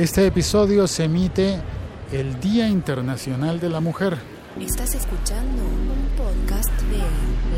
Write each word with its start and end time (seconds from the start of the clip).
Este 0.00 0.26
episodio 0.26 0.86
se 0.88 1.04
emite 1.04 1.60
el 2.10 2.40
Día 2.40 2.66
Internacional 2.66 3.60
de 3.60 3.68
la 3.68 3.80
Mujer. 3.80 4.16
Estás 4.58 4.94
escuchando 4.94 5.62
un 5.62 6.08
podcast 6.16 6.70
de 6.88 7.00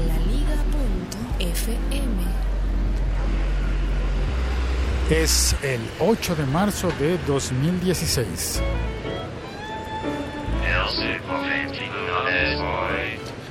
laliga.fm. 0.08 1.62
Es 5.08 5.54
el 5.62 5.80
8 6.00 6.34
de 6.34 6.46
marzo 6.46 6.88
de 6.98 7.16
2016. 7.28 8.60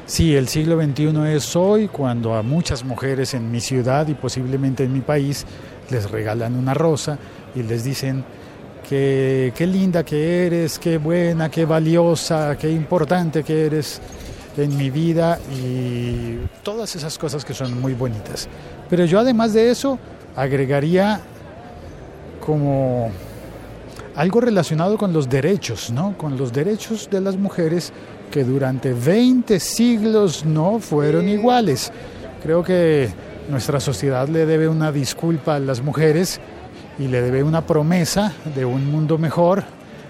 Sí, 0.06 0.36
el 0.36 0.50
siglo 0.50 0.76
XXI 0.76 1.34
es 1.34 1.56
hoy 1.56 1.88
cuando 1.88 2.36
a 2.36 2.42
muchas 2.42 2.84
mujeres 2.84 3.34
en 3.36 3.50
mi 3.50 3.62
ciudad 3.62 4.10
y 4.10 4.16
posiblemente 4.16 4.84
en 4.84 4.92
mi 4.92 5.00
país 5.00 5.46
les 5.90 6.12
regalan 6.12 6.58
una 6.58 6.74
rosa 6.74 7.18
y 7.56 7.64
les 7.64 7.86
dicen 7.86 8.26
que 8.92 9.54
qué 9.56 9.66
linda 9.66 10.04
que 10.04 10.46
eres, 10.48 10.78
qué 10.78 10.98
buena, 10.98 11.50
qué 11.50 11.64
valiosa, 11.64 12.58
qué 12.58 12.70
importante 12.70 13.42
que 13.42 13.68
eres 13.68 14.02
en 14.58 14.76
mi 14.76 14.90
vida 14.90 15.40
y 15.50 16.40
todas 16.62 16.94
esas 16.98 17.18
cosas 17.18 17.46
que 17.46 17.54
son 17.54 17.80
muy 17.80 17.94
bonitas. 17.94 18.50
Pero 18.90 19.06
yo 19.06 19.22
además 19.22 19.54
de 19.54 19.72
eso 19.72 19.98
agregaría 20.36 21.22
como 22.46 23.12
algo 24.14 24.42
relacionado 24.42 24.98
con 24.98 25.14
los 25.14 25.30
derechos, 25.30 25.90
¿no? 25.90 26.18
Con 26.18 26.36
los 26.36 26.52
derechos 26.52 27.10
de 27.10 27.22
las 27.22 27.38
mujeres 27.38 27.94
que 28.30 28.44
durante 28.44 28.92
20 28.92 29.58
siglos 29.62 30.44
no 30.44 30.80
fueron 30.80 31.30
iguales. 31.30 31.94
Creo 32.44 32.62
que 32.62 33.08
nuestra 33.50 33.80
sociedad 33.80 34.28
le 34.28 34.46
debe 34.46 34.68
una 34.68 34.92
disculpa 34.92 35.56
a 35.56 35.60
las 35.60 35.82
mujeres 35.82 36.42
y 37.02 37.08
le 37.08 37.22
debe 37.22 37.42
una 37.44 37.66
promesa 37.66 38.34
de 38.54 38.64
un 38.64 38.92
mundo 38.92 39.18
mejor 39.18 39.64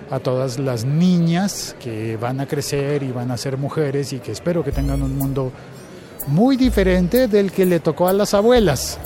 a 0.10 0.20
todas 0.20 0.60
las 0.60 0.84
niñas 0.84 1.74
que 1.80 2.18
van 2.18 2.42
a 2.42 2.48
crecer 2.48 3.02
y 3.02 3.12
van 3.14 3.32
a 3.32 3.38
ser 3.38 3.58
mujeres 3.58 4.12
y 4.12 4.20
que 4.20 4.34
espero 4.34 4.62
que 4.62 4.74
tengan 4.74 5.02
un 5.02 5.18
mundo 5.18 5.54
muy 6.28 6.58
diferente 6.58 7.30
del 7.30 7.54
que 7.54 7.66
le 7.66 7.80
tocó 7.80 8.10
a 8.10 8.14
las 8.14 8.34
abuelas. 8.34 9.00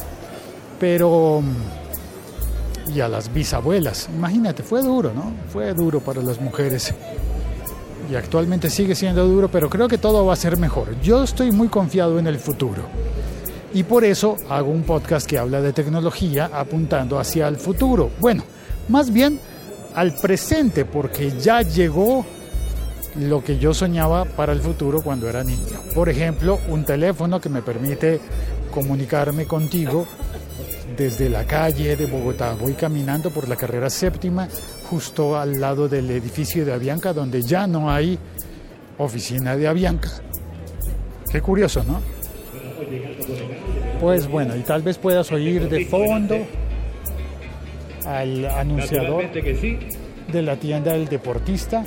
Pero 0.80 1.44
y 2.94 3.02
a 3.02 3.08
las 3.08 3.32
bisabuelas. 3.32 4.10
Imagínate, 4.16 4.64
fue 4.64 4.82
duro, 4.82 5.14
¿no? 5.14 5.32
Fue 5.54 5.74
duro 5.76 6.00
para 6.00 6.24
las 6.24 6.42
mujeres 6.42 6.92
y 8.10 8.16
actualmente 8.16 8.72
sigue 8.72 8.96
siendo 8.96 9.28
duro, 9.28 9.48
pero 9.48 9.70
creo 9.70 9.88
que 9.88 10.00
todo 10.00 10.26
va 10.26 10.34
a 10.34 10.38
ser 10.38 10.58
mejor. 10.58 11.00
Yo 11.02 11.24
estoy 11.24 11.52
muy 11.52 11.68
confiado 11.68 12.18
en 12.18 12.26
el 12.26 12.40
futuro. 12.40 12.84
Y 13.76 13.84
por 13.84 14.06
eso 14.06 14.38
hago 14.50 14.72
un 14.72 14.84
podcast 14.84 15.28
que 15.28 15.38
habla 15.38 15.60
de 15.60 15.74
tecnología 15.74 16.50
apuntando 16.54 17.20
hacia 17.20 17.50
el 17.50 17.58
futuro. 17.58 18.10
Bueno, 18.22 18.42
más 18.88 19.12
bien 19.12 19.38
al 19.94 20.16
presente, 20.16 20.86
porque 20.86 21.38
ya 21.38 21.62
llegó 21.62 22.26
lo 23.20 23.44
que 23.44 23.60
yo 23.60 23.74
soñaba 23.74 24.24
para 24.24 24.54
el 24.54 24.62
futuro 24.62 25.02
cuando 25.02 25.28
era 25.28 25.44
niño. 25.44 25.82
Por 25.94 26.08
ejemplo, 26.08 26.58
un 26.70 26.86
teléfono 26.86 27.42
que 27.42 27.50
me 27.50 27.62
permite 27.62 28.22
comunicarme 28.72 29.46
contigo 29.46 30.08
desde 30.96 31.28
la 31.28 31.44
calle 31.44 31.98
de 31.98 32.06
Bogotá. 32.06 32.56
Voy 32.58 32.76
caminando 32.76 33.30
por 33.30 33.50
la 33.50 33.58
carrera 33.58 33.90
séptima, 33.90 34.48
justo 34.90 35.38
al 35.38 35.60
lado 35.60 35.90
del 35.90 36.10
edificio 36.12 36.64
de 36.66 36.72
Avianca, 36.72 37.12
donde 37.12 37.42
ya 37.42 37.68
no 37.68 37.92
hay 37.92 38.18
oficina 38.98 39.58
de 39.58 39.68
Avianca. 39.68 40.12
Qué 41.30 41.42
curioso, 41.42 41.84
¿no? 41.84 42.00
Pues 44.06 44.28
bueno, 44.28 44.56
y 44.56 44.60
tal 44.60 44.84
vez 44.84 45.00
puedas 45.00 45.32
oír 45.32 45.68
de 45.68 45.84
fondo 45.88 46.38
al 48.06 48.46
anunciador 48.46 49.26
de 49.32 50.42
la 50.44 50.58
tienda 50.58 50.94
del 50.94 51.08
deportista. 51.08 51.84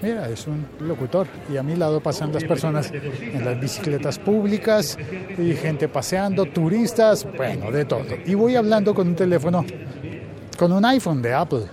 Mira, 0.00 0.30
es 0.30 0.46
un 0.46 0.64
locutor 0.80 1.26
y 1.52 1.58
a 1.58 1.62
mi 1.62 1.76
lado 1.76 2.00
pasan 2.00 2.32
las 2.32 2.44
personas 2.44 2.90
en 2.90 3.44
las 3.44 3.60
bicicletas 3.60 4.18
públicas 4.18 4.96
y 5.36 5.52
gente 5.52 5.86
paseando, 5.88 6.46
turistas, 6.46 7.26
bueno, 7.36 7.70
de 7.70 7.84
todo. 7.84 8.06
Y 8.24 8.32
voy 8.32 8.56
hablando 8.56 8.94
con 8.94 9.08
un 9.08 9.14
teléfono, 9.14 9.66
con 10.56 10.72
un 10.72 10.82
iPhone 10.86 11.20
de 11.20 11.34
Apple, 11.34 11.66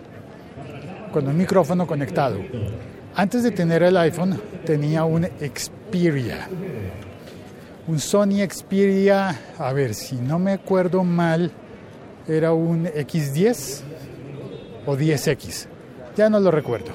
con 1.14 1.26
un 1.26 1.38
micrófono 1.38 1.88
conectado. 1.88 2.40
Antes 3.16 3.42
de 3.42 3.52
tener 3.52 3.84
el 3.84 3.96
iPhone 3.96 4.38
tenía 4.66 5.06
un 5.06 5.26
Xperia, 5.40 6.50
un 7.90 8.00
Sony 8.00 8.46
Xperia, 8.50 9.38
a 9.58 9.74
ver 9.74 9.94
si 9.94 10.16
no 10.16 10.40
me 10.40 10.54
acuerdo 10.54 11.04
mal, 11.04 11.52
era 12.28 12.54
un 12.54 12.86
X10 12.86 13.82
o 14.86 14.96
10X, 14.96 15.68
ya 16.16 16.30
no 16.30 16.40
lo 16.40 16.52
recuerdo 16.52 16.94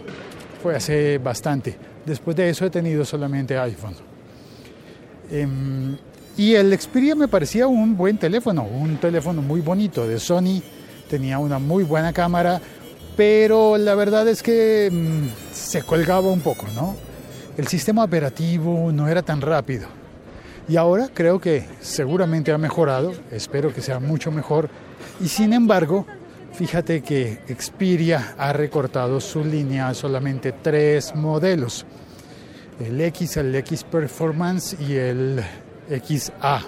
fue 0.65 0.75
hace 0.75 1.19
bastante. 1.19 1.77
Después 2.07 2.35
de 2.35 2.49
eso 2.49 2.65
he 2.65 2.71
tenido 2.71 3.05
solamente 3.05 3.59
iPhone. 3.59 3.95
Em, 5.31 5.95
y 6.39 6.55
el 6.55 6.81
Xperia 6.81 7.15
me 7.15 7.29
parecía 7.29 7.67
un 7.67 7.95
buen 7.95 8.17
teléfono, 8.17 8.63
un 8.63 8.97
teléfono 8.97 9.43
muy 9.43 9.61
bonito 9.61 10.09
de 10.09 10.19
Sony, 10.19 10.63
tenía 11.11 11.39
una 11.39 11.59
muy 11.59 11.85
buena 11.85 12.15
cámara, 12.15 12.63
pero 13.15 13.77
la 13.77 13.95
verdad 13.95 14.27
es 14.27 14.43
que 14.43 14.89
mm, 14.91 15.55
se 15.55 15.83
colgaba 15.83 16.31
un 16.31 16.41
poco, 16.41 16.65
¿no? 16.75 16.97
El 17.59 17.69
sistema 17.69 18.03
operativo 18.03 18.91
no 18.91 19.07
era 19.07 19.21
tan 19.21 19.43
rápido. 19.43 19.87
Y 20.69 20.77
ahora 20.77 21.11
creo 21.13 21.41
que 21.41 21.67
seguramente 21.81 22.53
ha 22.53 22.59
mejorado, 22.59 23.13
espero 23.31 23.73
que 23.73 23.83
sea 23.83 24.01
mucho 24.01 24.33
mejor, 24.33 24.71
y 25.21 25.29
sin 25.29 25.53
embargo 25.53 26.07
Fíjate 26.55 27.03
que 27.03 27.41
Xperia 27.49 28.37
ha 28.39 28.53
recortado 28.53 29.21
su 29.21 29.45
línea 29.45 29.89
a 29.89 29.95
solamente 29.95 30.53
tres 30.53 31.13
modelos, 31.13 31.85
el 32.79 33.01
X, 33.01 33.39
el 33.39 33.53
X 33.57 33.83
Performance 33.83 34.77
y 34.79 34.95
el 34.95 35.43
XA. 35.91 36.61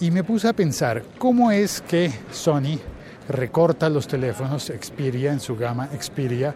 Y 0.00 0.10
me 0.10 0.22
puse 0.22 0.48
a 0.48 0.52
pensar, 0.52 1.02
¿cómo 1.16 1.50
es 1.50 1.80
que 1.80 2.12
Sony 2.30 2.78
recorta 3.30 3.88
los 3.88 4.06
teléfonos 4.06 4.66
Xperia 4.66 5.32
en 5.32 5.40
su 5.40 5.56
gama 5.56 5.88
Xperia? 5.98 6.54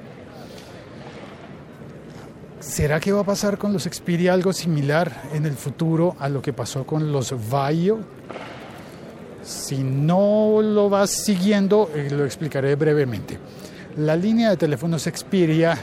¿Será 2.63 3.01
que 3.01 3.11
va 3.11 3.23
a 3.23 3.25
pasar 3.25 3.59
con 3.59 3.73
los 3.73 3.83
Xperia 3.83 4.33
algo 4.33 4.53
similar 4.53 5.25
en 5.35 5.47
el 5.47 5.55
futuro 5.55 6.15
a 6.21 6.29
lo 6.29 6.41
que 6.41 6.53
pasó 6.53 6.87
con 6.87 7.11
los 7.11 7.35
Vaio? 7.51 7.99
Si 9.43 9.83
no 9.83 10.61
lo 10.63 10.89
vas 10.89 11.11
siguiendo, 11.11 11.91
eh, 11.93 12.09
lo 12.13 12.25
explicaré 12.25 12.77
brevemente. 12.77 13.37
La 13.97 14.15
línea 14.15 14.51
de 14.51 14.57
teléfonos 14.57 15.03
Xperia 15.03 15.77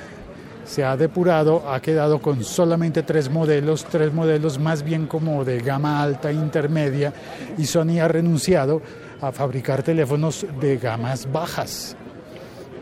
se 0.64 0.86
ha 0.86 0.96
depurado, 0.96 1.70
ha 1.70 1.82
quedado 1.82 2.22
con 2.22 2.46
solamente 2.46 3.04
tres 3.04 3.30
modelos, 3.30 3.84
tres 3.84 4.14
modelos 4.14 4.58
más 4.58 4.82
bien 4.82 5.06
como 5.06 5.44
de 5.44 5.60
gama 5.60 6.02
alta 6.02 6.32
intermedia, 6.32 7.12
y 7.58 7.66
Sony 7.66 8.00
ha 8.02 8.08
renunciado 8.08 8.82
a 9.20 9.34
fabricar 9.34 9.84
teléfonos 9.84 10.46
de 10.62 10.78
gamas 10.78 11.30
bajas. 11.30 11.98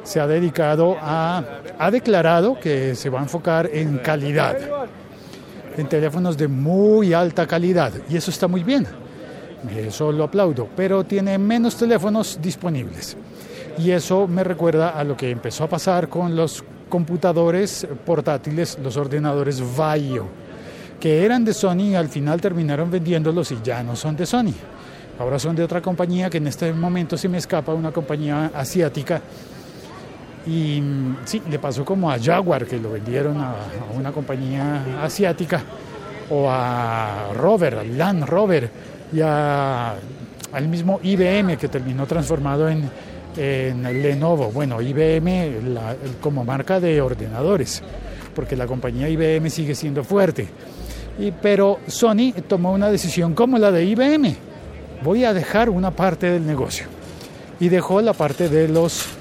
Se 0.07 0.21
ha 0.21 0.27
dedicado 0.27 0.95
a, 1.01 1.43
ha 1.77 1.91
declarado 1.91 2.57
que 2.59 2.95
se 2.95 3.09
va 3.09 3.19
a 3.19 3.23
enfocar 3.23 3.69
en 3.73 3.97
calidad, 3.97 4.57
en 5.75 5.89
teléfonos 5.89 6.37
de 6.37 6.47
muy 6.47 7.13
alta 7.13 7.45
calidad, 7.45 7.91
y 8.09 8.15
eso 8.15 8.31
está 8.31 8.47
muy 8.47 8.63
bien 8.63 8.87
eso 9.75 10.11
lo 10.11 10.23
aplaudo, 10.23 10.67
pero 10.75 11.03
tiene 11.03 11.37
menos 11.37 11.75
teléfonos 11.75 12.39
disponibles. 12.41 13.17
Y 13.77 13.91
eso 13.91 14.27
me 14.27 14.43
recuerda 14.43 14.89
a 14.89 15.03
lo 15.03 15.15
que 15.15 15.29
empezó 15.29 15.65
a 15.65 15.69
pasar 15.69 16.09
con 16.09 16.35
los 16.35 16.63
computadores 16.89 17.87
portátiles, 18.05 18.77
los 18.81 18.97
ordenadores 18.97 19.61
Vaio, 19.75 20.27
que 20.99 21.25
eran 21.25 21.45
de 21.45 21.53
Sony 21.53 21.91
y 21.91 21.95
al 21.95 22.07
final 22.07 22.41
terminaron 22.41 22.89
vendiéndolos 22.89 23.51
y 23.51 23.59
ya 23.63 23.83
no 23.83 23.95
son 23.95 24.15
de 24.15 24.25
Sony. 24.25 24.53
Ahora 25.19 25.39
son 25.39 25.55
de 25.55 25.63
otra 25.63 25.81
compañía 25.81 26.29
que 26.29 26.37
en 26.37 26.47
este 26.47 26.71
momento 26.73 27.17
se 27.17 27.27
me 27.27 27.39
escapa, 27.39 27.73
una 27.73 27.91
compañía 27.91 28.51
asiática. 28.53 29.21
Y 30.47 30.79
mm, 30.81 31.17
sí, 31.25 31.41
le 31.49 31.59
pasó 31.59 31.83
como 31.83 32.09
a 32.09 32.17
Jaguar, 32.17 32.65
que 32.65 32.79
lo 32.79 32.91
vendieron 32.91 33.37
a, 33.41 33.55
una 33.95 34.11
compañía 34.11 35.03
asiática, 35.03 35.61
o 36.29 36.49
a 36.49 37.29
Rover, 37.33 37.75
a 37.75 37.83
Land 37.83 38.23
Rover, 38.25 38.69
y 39.11 39.21
al 39.21 40.67
mismo 40.67 40.99
IBM 41.03 41.57
que 41.57 41.67
terminó 41.67 42.05
transformado 42.05 42.69
en, 42.69 42.89
en 43.35 43.83
Lenovo. 44.01 44.51
Bueno, 44.51 44.81
IBM 44.81 45.77
como 46.21 46.43
marca 46.43 46.79
de 46.79 47.01
ordenadores, 47.01 47.81
porque 48.35 48.55
la 48.55 48.67
compañía 48.67 49.09
IBM 49.09 49.49
sigue 49.49 49.75
siendo 49.75 50.03
fuerte. 50.03 50.47
Y, 51.19 51.31
pero 51.31 51.79
Sony 51.87 52.33
tomó 52.47 52.73
una 52.73 52.89
decisión 52.89 53.33
como 53.33 53.57
la 53.57 53.71
de 53.71 53.85
IBM. 53.85 54.35
Voy 55.03 55.25
a 55.25 55.33
dejar 55.33 55.69
una 55.69 55.91
parte 55.91 56.29
del 56.29 56.45
negocio. 56.45 56.87
Y 57.59 57.69
dejó 57.69 58.01
la 58.01 58.13
parte 58.13 58.49
de 58.49 58.67
los 58.67 59.16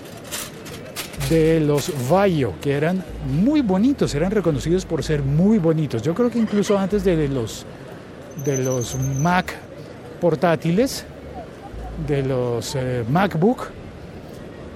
de 1.29 1.61
los 1.61 1.93
Vaio, 2.09 2.55
que 2.61 2.73
eran 2.73 3.05
muy 3.43 3.61
bonitos, 3.61 4.15
eran 4.15 4.31
reconocidos 4.31 4.85
por 4.85 5.03
ser 5.03 5.23
muy 5.23 5.59
bonitos. 5.59 6.03
Yo 6.03 6.15
creo 6.15 6.31
que 6.31 6.39
incluso 6.39 6.79
antes 6.79 7.05
de 7.05 7.29
los 7.29 7.67
de 8.45 8.59
los 8.59 8.97
Mac 9.21 9.55
portátiles, 10.21 11.05
de 12.07 12.23
los 12.23 12.75
eh, 12.75 13.05
MacBook, 13.09 13.69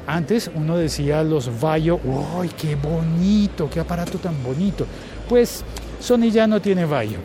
Antes 0.07 0.51
uno 0.53 0.77
decía 0.77 1.23
los 1.23 1.61
Vaio, 1.61 2.01
¡ay, 2.37 2.51
qué 2.61 2.75
bonito, 2.75 3.71
qué 3.71 3.79
aparato 3.79 4.19
tan 4.19 4.43
bonito! 4.43 4.85
Pues 5.29 5.63
Sony 6.01 6.31
ya 6.33 6.49
no 6.49 6.61
tiene 6.61 6.85
Vaio. 6.85 7.19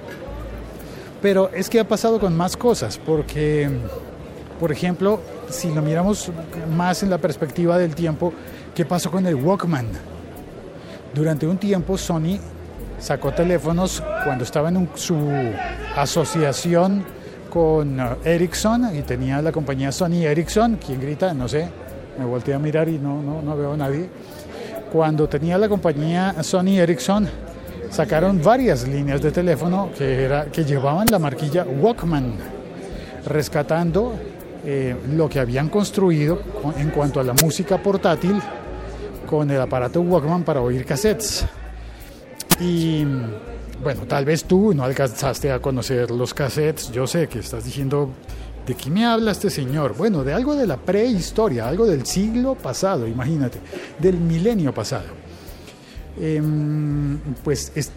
Pero 1.19 1.49
es 1.49 1.67
que 1.67 1.79
ha 1.79 1.87
pasado 1.87 2.19
con 2.19 2.37
más 2.37 2.55
cosas, 2.55 2.99
porque, 3.03 3.67
por 4.59 4.71
ejemplo, 4.71 5.19
si 5.49 5.73
lo 5.73 5.81
miramos 5.81 6.31
más 6.75 7.01
en 7.01 7.09
la 7.09 7.17
perspectiva 7.17 7.79
del 7.79 7.95
tiempo, 7.95 8.33
¿qué 8.75 8.85
pasó 8.85 9.09
con 9.09 9.25
el 9.25 9.35
Walkman? 9.35 9.87
Durante 11.13 11.47
un 11.47 11.57
tiempo 11.57 11.97
Sony 11.97 12.37
sacó 12.99 13.31
teléfonos 13.31 14.03
cuando 14.23 14.43
estaba 14.43 14.69
en 14.69 14.77
un- 14.77 14.89
su 14.95 15.15
asociación 15.95 17.03
con 17.49 17.99
uh, 17.99 18.03
Ericsson 18.25 18.95
y 18.95 19.01
tenía 19.01 19.41
la 19.41 19.51
compañía 19.51 19.91
Sony 19.91 20.23
Ericsson, 20.25 20.77
¿quién 20.85 20.99
grita? 20.99 21.33
No 21.33 21.47
sé, 21.47 21.67
me 22.19 22.25
volteé 22.25 22.53
a 22.53 22.59
mirar 22.59 22.89
y 22.89 22.97
no, 22.99 23.21
no, 23.21 23.41
no 23.41 23.55
veo 23.55 23.73
a 23.73 23.77
nadie. 23.77 24.09
Cuando 24.91 25.27
tenía 25.29 25.57
la 25.57 25.69
compañía 25.69 26.35
Sony 26.43 26.77
Ericsson, 26.79 27.27
sacaron 27.89 28.41
varias 28.43 28.85
líneas 28.87 29.21
de 29.21 29.31
teléfono 29.31 29.89
que, 29.97 30.25
era, 30.25 30.45
que 30.45 30.65
llevaban 30.65 31.07
la 31.09 31.19
marquilla 31.19 31.63
Walkman, 31.63 32.33
rescatando 33.25 34.13
eh, 34.65 34.95
lo 35.15 35.29
que 35.29 35.39
habían 35.39 35.69
construido 35.69 36.41
con- 36.61 36.77
en 36.79 36.89
cuanto 36.89 37.19
a 37.19 37.23
la 37.23 37.33
música 37.33 37.77
portátil 37.77 38.41
con 39.25 39.49
el 39.51 39.59
aparato 39.61 40.01
Walkman 40.01 40.43
para 40.43 40.61
oír 40.61 40.85
cassettes. 40.85 41.45
Y 42.59 43.03
bueno, 43.83 44.01
tal 44.07 44.25
vez 44.25 44.45
tú 44.45 44.73
no 44.73 44.83
alcanzaste 44.83 45.51
a 45.51 45.59
conocer 45.61 46.11
los 46.11 46.33
cassettes. 46.33 46.91
Yo 46.91 47.05
sé 47.07 47.27
que 47.27 47.39
estás 47.39 47.65
diciendo, 47.65 48.09
¿de 48.65 48.75
qué 48.75 48.89
me 48.89 49.05
habla 49.05 49.31
este 49.31 49.49
señor? 49.49 49.95
Bueno, 49.97 50.23
de 50.23 50.33
algo 50.33 50.55
de 50.55 50.65
la 50.67 50.77
prehistoria, 50.77 51.67
algo 51.67 51.85
del 51.85 52.05
siglo 52.05 52.55
pasado, 52.55 53.07
imagínate, 53.07 53.59
del 53.99 54.17
milenio 54.17 54.73
pasado. 54.73 55.05
Em, 56.19 57.17
pues 57.43 57.71
es- 57.75 57.91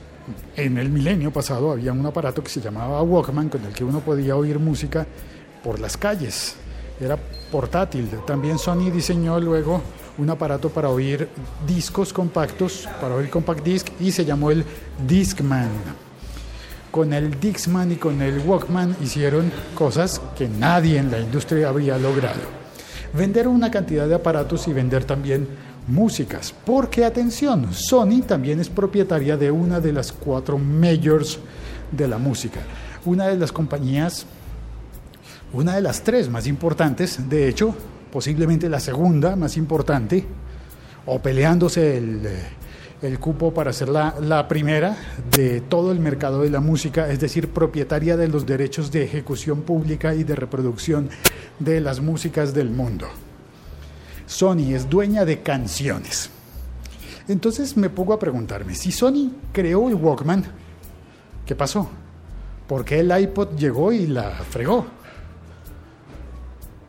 en 0.57 0.77
el 0.77 0.91
milenio 0.91 1.33
pasado 1.33 1.71
había 1.71 1.93
un 1.93 2.05
aparato 2.05 2.43
que 2.43 2.51
se 2.51 2.61
llamaba 2.61 3.01
Walkman 3.03 3.49
con 3.49 3.65
el 3.65 3.73
que 3.73 3.85
uno 3.85 4.01
podía 4.01 4.37
oír 4.37 4.59
música 4.59 5.07
por 5.63 5.79
las 5.79 5.97
calles. 5.97 6.57
Era 7.01 7.17
portátil. 7.53 8.09
También 8.27 8.59
Sony 8.59 8.91
diseñó 8.93 9.39
luego 9.39 9.81
un 10.19 10.31
aparato 10.31 10.69
para 10.69 10.89
oír 10.89 11.29
discos 11.67 12.13
compactos, 12.13 12.89
para 13.01 13.15
oír 13.15 13.31
compact 13.31 13.65
disc 13.65 13.89
y 14.01 14.13
se 14.13 14.25
llamó 14.25 14.51
el 14.51 14.65
Discman. 15.07 15.71
Con 16.91 17.13
el 17.13 17.39
Discman 17.39 17.93
y 17.93 17.97
con 17.97 18.21
el 18.23 18.41
Walkman 18.41 18.97
hicieron 19.03 19.53
cosas 19.75 20.21
que 20.37 20.49
nadie 20.49 20.99
en 20.99 21.11
la 21.11 21.21
industria 21.21 21.69
había 21.69 21.99
logrado. 21.99 22.41
Vender 23.15 23.49
una 23.49 23.71
cantidad 23.71 24.07
de 24.07 24.15
aparatos 24.15 24.69
y 24.69 24.73
vender 24.73 25.05
también 25.05 25.49
músicas. 25.87 26.53
Porque 26.65 27.05
atención, 27.05 27.73
Sony 27.73 28.23
también 28.27 28.61
es 28.61 28.69
propietaria 28.69 29.37
de 29.37 29.51
una 29.51 29.81
de 29.81 29.93
las 29.93 30.13
cuatro 30.13 30.59
majors 30.59 31.39
de 31.93 32.09
la 32.09 32.19
música. 32.19 32.61
Una 33.05 33.29
de 33.29 33.37
las 33.37 33.53
compañías 33.53 34.27
una 35.53 35.77
de 35.77 35.81
las 35.81 36.03
tres 36.03 36.29
más 36.29 36.47
importantes, 36.47 37.29
de 37.29 37.49
hecho, 37.49 37.75
posiblemente 38.11 38.69
la 38.69 38.81
segunda 38.81 39.37
más 39.37 39.57
importante, 39.57 40.25
o 41.07 41.21
peleándose 41.21 41.97
el, 41.97 42.29
el 43.03 43.19
cupo 43.19 43.55
para 43.55 43.73
ser 43.73 43.89
la, 43.89 44.15
la 44.21 44.49
primera 44.49 44.97
de 45.31 45.61
todo 45.61 45.93
el 45.93 46.01
mercado 46.01 46.43
de 46.43 46.51
la 46.51 46.61
música, 46.61 47.09
es 47.11 47.21
decir, 47.21 47.49
propietaria 47.49 48.17
de 48.17 48.29
los 48.29 48.45
derechos 48.45 48.91
de 48.91 49.05
ejecución 49.05 49.63
pública 49.63 50.15
y 50.15 50.25
de 50.25 50.35
reproducción 50.35 51.09
de 51.59 51.81
las 51.81 52.01
músicas 52.01 52.53
del 52.53 52.71
mundo. 52.71 53.07
Sony 54.27 54.75
es 54.75 54.89
dueña 54.89 55.25
de 55.25 55.41
canciones. 55.41 56.31
Entonces 57.29 57.77
me 57.77 57.91
pongo 57.91 58.13
a 58.13 58.19
preguntarme, 58.19 58.75
si 58.75 58.91
Sony 58.91 59.33
creó 59.53 59.89
el 59.89 59.95
Walkman, 59.95 60.45
¿qué 61.47 61.55
pasó? 61.55 61.89
¿Por 62.67 62.85
qué 62.85 63.01
el 63.01 63.19
iPod 63.19 63.57
llegó 63.57 63.93
y 63.93 64.07
la 64.07 64.31
fregó? 64.31 64.87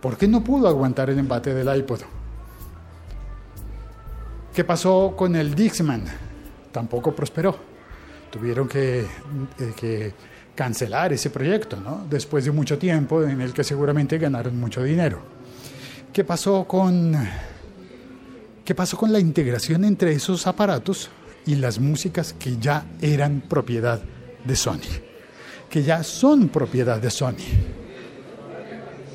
¿Por 0.01 0.17
qué 0.17 0.27
no 0.27 0.43
pudo 0.43 0.67
aguantar 0.67 1.09
el 1.09 1.19
embate 1.19 1.53
del 1.53 1.75
iPod? 1.77 2.01
¿Qué 4.53 4.63
pasó 4.63 5.13
con 5.15 5.35
el 5.35 5.53
Dixman? 5.53 6.03
Tampoco 6.71 7.13
prosperó. 7.13 7.57
Tuvieron 8.31 8.67
que, 8.67 9.01
eh, 9.01 9.73
que 9.75 10.13
cancelar 10.55 11.13
ese 11.13 11.29
proyecto, 11.29 11.77
¿no? 11.77 12.05
Después 12.09 12.45
de 12.45 12.51
mucho 12.51 12.77
tiempo 12.77 13.23
en 13.23 13.41
el 13.41 13.53
que 13.53 13.63
seguramente 13.63 14.17
ganaron 14.17 14.59
mucho 14.59 14.83
dinero. 14.83 15.21
¿Qué 16.13 16.23
pasó 16.23 16.65
con 16.65 17.15
qué 18.65 18.75
pasó 18.75 18.97
con 18.97 19.11
la 19.11 19.19
integración 19.19 19.83
entre 19.83 20.11
esos 20.11 20.45
aparatos 20.47 21.09
y 21.45 21.55
las 21.55 21.79
músicas 21.79 22.33
que 22.33 22.57
ya 22.57 22.85
eran 23.01 23.41
propiedad 23.41 24.01
de 24.43 24.55
Sony? 24.55 24.91
Que 25.69 25.83
ya 25.83 26.03
son 26.03 26.49
propiedad 26.49 26.99
de 26.99 27.09
Sony. 27.09 27.78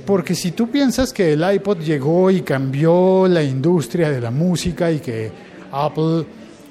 Porque 0.06 0.34
si 0.34 0.52
tú 0.52 0.68
piensas 0.70 1.12
que 1.12 1.32
el 1.32 1.54
iPod 1.54 1.78
llegó 1.78 2.30
y 2.30 2.42
cambió 2.42 3.26
la 3.26 3.42
industria 3.42 4.10
de 4.10 4.20
la 4.20 4.30
música 4.30 4.90
y 4.90 5.00
que 5.00 5.32
Apple 5.72 6.26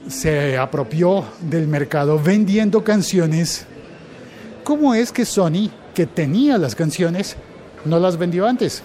se 0.08 0.58
apropió 0.58 1.26
del 1.42 1.68
mercado 1.68 2.20
vendiendo 2.20 2.84
canciones, 2.84 3.66
¿cómo 4.64 4.94
es 4.94 5.12
que 5.12 5.26
Sony, 5.26 5.72
que 5.96 6.06
tenía 6.06 6.58
las 6.60 6.76
canciones, 6.76 7.36
no 7.86 8.00
las 8.00 8.18
vendió 8.18 8.48
antes? 8.48 8.84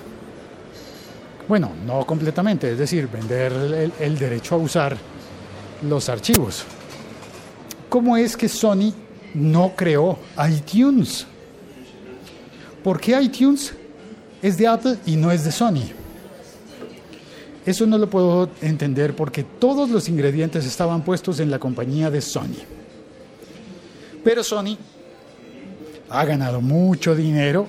Bueno, 1.47 1.73
no 1.87 2.05
completamente, 2.07 2.73
es 2.73 2.79
decir, 2.79 3.09
vender 3.09 3.93
el, 3.99 4.19
derecho 4.19 4.55
a 4.55 4.59
usar 4.59 4.97
los 5.89 6.09
archivos. 6.09 6.65
¿Cómo 7.89 8.17
es 8.17 8.37
que 8.37 8.49
Sony 8.49 8.93
no 9.35 9.73
creó 9.75 10.19
iTunes? 10.47 11.27
¿Por 12.85 13.01
qué 13.01 13.21
iTunes 13.21 13.75
es 14.43 14.57
de 14.57 14.67
Apple 14.67 14.97
y 15.07 15.17
no 15.17 15.31
es 15.31 15.45
de 15.45 15.53
Sony. 15.53 15.85
Eso 17.67 17.87
no 17.87 17.99
lo 17.99 18.09
puedo 18.09 18.49
entender 18.63 19.15
porque 19.15 19.43
todos 19.43 19.91
los 19.91 20.09
ingredientes 20.09 20.65
estaban 20.65 21.03
puestos 21.03 21.41
en 21.41 21.51
la 21.51 21.59
compañía 21.59 22.11
de 22.11 22.21
Sony. 22.21 22.57
Pero 24.25 24.43
Sony 24.43 24.79
ha 26.09 26.25
ganado 26.25 26.61
mucho 26.61 27.15
dinero 27.15 27.67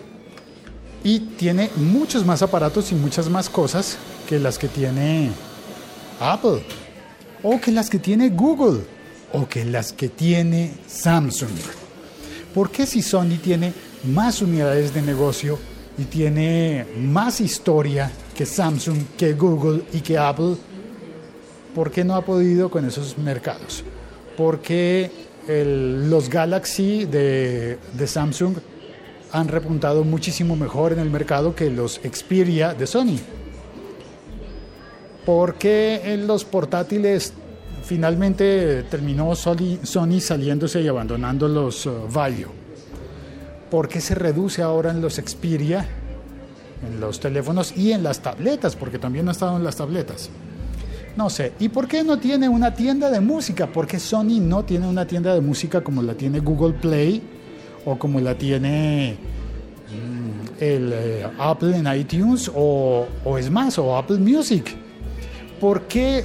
y 1.04 1.20
tiene 1.20 1.70
muchos 1.76 2.26
más 2.26 2.42
aparatos 2.42 2.92
y 2.92 2.96
muchas 2.96 3.30
más 3.30 3.50
cosas 3.50 3.98
que 4.28 4.40
las 4.40 4.58
que 4.58 4.68
tiene 4.68 5.32
Apple 6.20 6.64
o 7.44 7.60
que 7.60 7.72
las 7.72 7.90
que 7.90 8.00
tiene 8.00 8.30
Google 8.30 8.82
o 9.34 9.48
que 9.48 9.66
las 9.66 9.94
que 9.94 10.10
tiene 10.10 10.74
Samsung. 10.88 11.50
¿Por 12.54 12.72
qué 12.72 12.86
si 12.86 13.02
Sony 13.02 13.38
tiene 13.42 13.74
más 14.06 14.42
unidades 14.42 14.94
de 14.94 15.02
negocio 15.02 15.60
y 16.00 16.06
tiene 16.06 16.86
más 16.98 17.42
historia 17.42 18.10
que 18.34 18.46
Samsung, 18.46 19.00
que 19.18 19.34
Google 19.34 19.82
y 19.92 20.00
que 20.00 20.18
Apple, 20.18 20.56
¿por 21.76 21.92
qué 21.92 22.06
no 22.06 22.16
ha 22.16 22.22
podido 22.24 22.72
con 22.72 22.86
esos 22.86 23.18
mercados? 23.18 23.84
Porque 24.38 25.12
los 25.46 26.30
Galaxy 26.30 27.06
de, 27.06 27.78
Samsung 28.06 28.56
han 29.34 29.50
repuntado 29.50 30.06
muchísimo 30.06 30.56
mejor 30.56 30.94
en 30.94 31.00
el 31.00 31.10
mercado 31.10 31.54
que 31.54 31.70
los 31.70 32.00
Xperia 32.02 32.74
de 32.74 32.88
Sony. 32.88 33.18
Porque 35.26 36.02
en 36.06 36.28
los 36.28 36.46
portátiles 36.46 37.34
finalmente 37.84 38.84
terminó 38.84 39.36
Sony, 39.36 39.80
Sony 39.84 40.22
saliéndose 40.22 40.82
y 40.82 40.88
abandonando 40.88 41.50
los 41.50 41.86
uh, 41.86 42.08
Value. 42.10 42.59
¿Por 43.70 43.88
qué 43.88 44.02
se 44.02 44.16
reduce 44.16 44.62
ahora 44.62 44.92
en 44.92 45.02
los 45.02 45.16
Xperia, 45.16 45.86
en 46.88 47.00
los 47.00 47.20
teléfonos 47.20 47.76
y 47.78 47.92
en 47.92 48.02
las 48.02 48.20
tabletas? 48.22 48.76
Porque 48.76 48.98
también 48.98 49.28
ha 49.30 49.32
estado 49.32 49.58
en 49.58 49.64
las 49.64 49.76
tabletas. 49.76 50.30
No 51.16 51.30
sé. 51.30 51.54
¿Y 51.60 51.70
por 51.70 51.88
qué 51.88 52.04
no 52.04 52.18
tiene 52.18 52.50
una 52.50 52.74
tienda 52.74 53.12
de 53.12 53.20
música? 53.20 53.68
¿Por 53.68 53.86
qué 53.86 54.00
Sony 54.00 54.40
no 54.40 54.64
tiene 54.64 54.88
una 54.88 55.06
tienda 55.06 55.34
de 55.34 55.42
música 55.42 55.82
como 55.82 56.02
la 56.02 56.14
tiene 56.14 56.40
Google 56.40 56.74
Play 56.74 57.22
o 57.86 57.98
como 58.00 58.20
la 58.20 58.36
tiene 58.36 59.18
mmm, 59.90 60.64
el 60.64 60.92
eh, 60.94 61.28
Apple 61.38 61.78
en 61.78 61.94
iTunes 61.94 62.50
o, 62.56 63.06
es 63.38 63.52
más, 63.52 63.78
o 63.78 63.96
Apple 63.96 64.18
Music? 64.18 64.76
¿Por 65.60 65.84
qué 65.84 66.24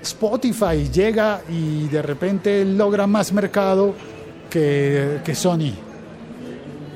Spotify 0.00 0.88
llega 0.90 1.42
y 1.50 1.88
de 1.88 2.00
repente 2.00 2.64
logra 2.64 3.06
más 3.06 3.32
mercado 3.32 3.94
que 4.48 5.32
Sony? 5.34 5.87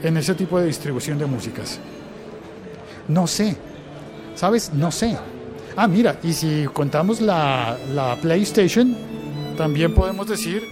En 0.02 0.16
ese 0.16 0.34
tipo 0.34 0.58
de 0.58 0.66
distribución 0.66 1.18
de 1.18 1.26
músicas? 1.26 1.78
No 3.08 3.26
sé. 3.26 3.56
¿Sabes? 4.34 4.72
No 4.72 4.90
sé. 4.90 5.16
Ah, 5.76 5.88
mira, 5.88 6.18
y 6.22 6.32
si 6.32 6.66
contamos 6.72 7.20
la, 7.20 7.78
la 7.94 8.16
PlayStation, 8.16 8.96
también 9.56 9.94
podemos 9.94 10.26
decir 10.26 10.62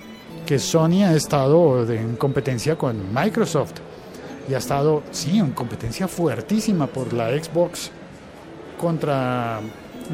que 0.46 0.58
Sony 0.58 1.04
ha 1.04 1.14
estado 1.14 1.90
en 1.90 2.16
competencia 2.16 2.76
con 2.76 3.14
Microsoft. 3.14 3.74
Y 4.48 4.54
ha 4.54 4.58
estado, 4.58 5.02
sí, 5.12 5.38
en 5.38 5.52
competencia 5.52 6.08
fuertísima 6.08 6.86
por 6.86 7.12
la 7.12 7.28
Xbox 7.30 7.90
contra, 8.78 9.60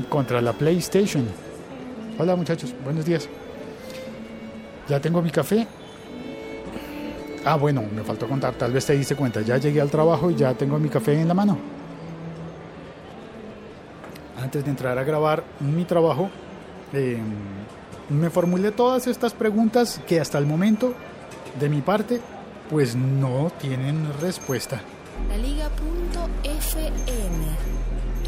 contra 0.09 0.43
la 0.43 0.53
PlayStation. 0.53 1.25
Hola 2.19 2.37
muchachos, 2.37 2.75
buenos 2.85 3.07
días. 3.07 3.29
Ya 4.89 5.01
tengo 5.01 5.23
mi 5.23 5.31
café. 5.31 5.67
Ah, 7.49 7.55
bueno, 7.55 7.85
me 7.95 8.03
faltó 8.03 8.26
contar, 8.26 8.55
tal 8.55 8.73
vez 8.73 8.85
te 8.85 8.95
diste 8.95 9.15
cuenta, 9.15 9.41
ya 9.41 9.57
llegué 9.57 9.81
al 9.81 9.88
trabajo 9.88 10.33
y 10.33 10.35
ya 10.35 10.53
tengo 10.55 10.81
mi 10.81 10.88
café 10.88 11.12
en 11.12 11.29
la 11.29 11.35
mano. 11.35 11.57
Antes 14.43 14.65
de 14.65 14.71
entrar 14.71 14.99
a 14.99 15.05
grabar 15.05 15.45
mi 15.61 15.85
trabajo, 15.85 16.29
eh, 16.93 17.21
me 18.09 18.31
formulé 18.31 18.73
todas 18.73 19.07
estas 19.07 19.33
preguntas 19.33 20.00
que 20.09 20.19
hasta 20.19 20.38
el 20.38 20.47
momento, 20.47 20.95
de 21.61 21.69
mi 21.69 21.83
parte, 21.83 22.21
pues 22.69 22.97
no 22.97 23.53
tienen 23.61 24.09
respuesta. 24.21 24.81
La 25.29 25.37
Liga.fm. 25.37 25.76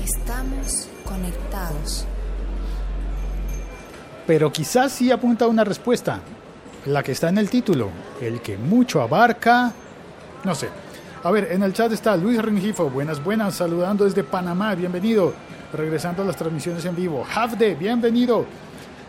Estamos 0.01 0.89
conectados. 1.05 2.07
Pero 4.29 4.53
quizás 4.53 4.93
sí 4.93 5.11
apunta 5.11 5.47
a 5.47 5.49
una 5.49 5.65
respuesta, 5.65 6.21
la 6.89 7.03
que 7.03 7.13
está 7.13 7.29
en 7.29 7.39
el 7.39 7.51
título, 7.51 7.91
el 8.21 8.41
que 8.41 8.57
mucho 8.57 9.03
abarca, 9.03 9.73
no 10.45 10.55
sé. 10.55 10.69
A 11.23 11.31
ver, 11.31 11.49
en 11.51 11.63
el 11.63 11.73
chat 11.73 11.93
está 11.93 12.17
Luis 12.17 12.41
Rengifo, 12.41 12.89
buenas, 12.89 13.23
buenas, 13.23 13.57
saludando 13.57 14.05
desde 14.05 14.25
Panamá, 14.25 14.75
bienvenido, 14.75 15.35
regresando 15.73 16.23
a 16.23 16.25
las 16.25 16.37
transmisiones 16.37 16.85
en 16.85 16.97
vivo. 16.97 17.27
Havde, 17.35 17.75
bienvenido. 17.75 18.47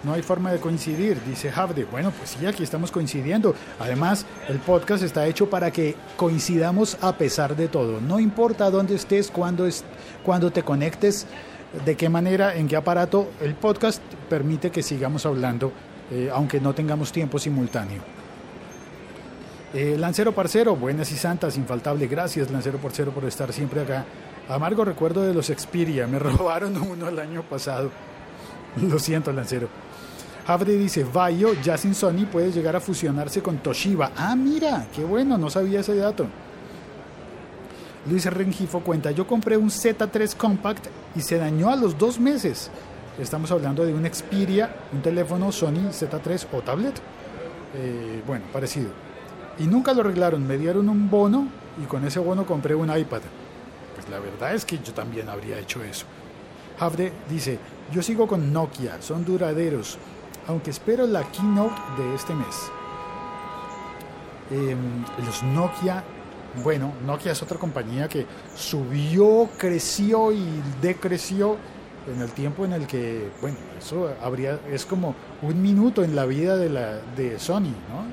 No 0.03 0.13
hay 0.13 0.21
forma 0.21 0.51
de 0.51 0.59
coincidir, 0.59 1.21
dice 1.25 1.51
Havde. 1.53 1.85
Bueno, 1.85 2.11
pues 2.11 2.31
sí, 2.31 2.45
aquí 2.45 2.63
estamos 2.63 2.91
coincidiendo. 2.91 3.53
Además, 3.79 4.25
el 4.47 4.57
podcast 4.59 5.03
está 5.03 5.27
hecho 5.27 5.49
para 5.49 5.71
que 5.71 5.95
coincidamos 6.15 6.97
a 7.01 7.13
pesar 7.13 7.55
de 7.55 7.67
todo. 7.67 7.99
No 8.01 8.19
importa 8.19 8.69
dónde 8.71 8.95
estés, 8.95 9.29
cuándo, 9.29 9.65
es, 9.65 9.83
cuando 10.23 10.51
te 10.51 10.63
conectes, 10.63 11.27
de 11.85 11.95
qué 11.95 12.09
manera, 12.09 12.55
en 12.55 12.67
qué 12.67 12.75
aparato, 12.75 13.29
el 13.41 13.55
podcast 13.55 14.01
permite 14.29 14.71
que 14.71 14.81
sigamos 14.81 15.25
hablando, 15.25 15.71
eh, 16.11 16.29
aunque 16.33 16.59
no 16.59 16.73
tengamos 16.73 17.11
tiempo 17.11 17.39
simultáneo. 17.39 18.01
Eh, 19.73 19.95
Lancero 19.99 20.33
Parcero, 20.33 20.75
buenas 20.75 21.11
y 21.11 21.15
santas, 21.15 21.57
infaltable. 21.57 22.07
Gracias, 22.07 22.49
Lancero 22.49 22.79
Parcero, 22.79 23.11
por 23.11 23.25
estar 23.25 23.53
siempre 23.53 23.81
acá. 23.81 24.05
Amargo 24.47 24.83
recuerdo 24.83 25.23
de 25.23 25.33
los 25.33 25.47
Xperia, 25.47 26.07
me 26.07 26.17
robaron 26.19 26.75
uno 26.77 27.07
el 27.07 27.19
año 27.19 27.43
pasado. 27.43 27.91
Lo 28.81 28.97
siento, 28.97 29.31
Lancero. 29.31 29.67
Havre 30.47 30.75
dice, 30.77 31.03
Vaio, 31.03 31.53
ya 31.61 31.77
sin 31.77 31.93
Sony, 31.93 32.25
puede 32.31 32.51
llegar 32.51 32.75
a 32.75 32.79
fusionarse 32.79 33.43
con 33.43 33.59
Toshiba. 33.59 34.11
Ah, 34.17 34.35
mira, 34.35 34.87
qué 34.95 35.03
bueno, 35.03 35.37
no 35.37 35.51
sabía 35.51 35.81
ese 35.81 35.95
dato. 35.95 36.25
Luis 38.09 38.25
Rengifo 38.25 38.79
cuenta, 38.79 39.11
yo 39.11 39.27
compré 39.27 39.57
un 39.57 39.69
Z3 39.69 40.35
Compact 40.35 40.87
y 41.15 41.21
se 41.21 41.37
dañó 41.37 41.69
a 41.69 41.75
los 41.75 41.95
dos 41.97 42.19
meses. 42.19 42.71
Estamos 43.19 43.51
hablando 43.51 43.85
de 43.85 43.93
un 43.93 44.05
Xperia, 44.05 44.73
un 44.93 45.01
teléfono 45.01 45.51
Sony 45.51 45.91
Z3 45.91 46.47
o 46.53 46.61
tablet. 46.61 46.95
Eh, 47.75 48.23
bueno, 48.25 48.45
parecido. 48.53 48.91
Y 49.59 49.67
nunca 49.67 49.93
lo 49.93 50.01
arreglaron, 50.01 50.47
me 50.47 50.57
dieron 50.57 50.87
un 50.87 51.09
bono 51.09 51.49
y 51.83 51.85
con 51.85 52.05
ese 52.05 52.19
bono 52.19 52.45
compré 52.45 52.75
un 52.75 52.89
iPad. 52.97 53.19
Pues 53.93 54.09
la 54.09 54.19
verdad 54.19 54.55
es 54.55 54.63
que 54.63 54.79
yo 54.79 54.93
también 54.93 55.27
habría 55.27 55.59
hecho 55.59 55.83
eso. 55.83 56.05
Havde 56.79 57.11
dice, 57.29 57.59
yo 57.91 58.01
sigo 58.01 58.25
con 58.25 58.53
Nokia, 58.53 59.01
son 59.01 59.25
duraderos, 59.25 59.97
aunque 60.47 60.69
espero 60.69 61.05
la 61.05 61.29
keynote 61.29 61.75
de 61.97 62.15
este 62.15 62.33
mes. 62.33 62.71
Eh, 64.51 64.77
los 65.25 65.43
Nokia, 65.43 66.05
bueno, 66.63 66.93
Nokia 67.05 67.33
es 67.33 67.43
otra 67.43 67.59
compañía 67.59 68.07
que 68.07 68.25
subió, 68.55 69.49
creció 69.57 70.31
y 70.31 70.61
decreció 70.81 71.57
en 72.07 72.21
el 72.21 72.31
tiempo 72.31 72.65
en 72.65 72.73
el 72.73 72.87
que, 72.87 73.29
bueno, 73.41 73.57
eso 73.77 74.11
habría, 74.21 74.59
es 74.71 74.85
como 74.85 75.15
un 75.41 75.61
minuto 75.61 76.03
en 76.03 76.15
la 76.15 76.25
vida 76.25 76.57
de, 76.57 76.69
la, 76.69 76.99
de 77.15 77.39
Sony, 77.39 77.73
¿no? 77.89 78.05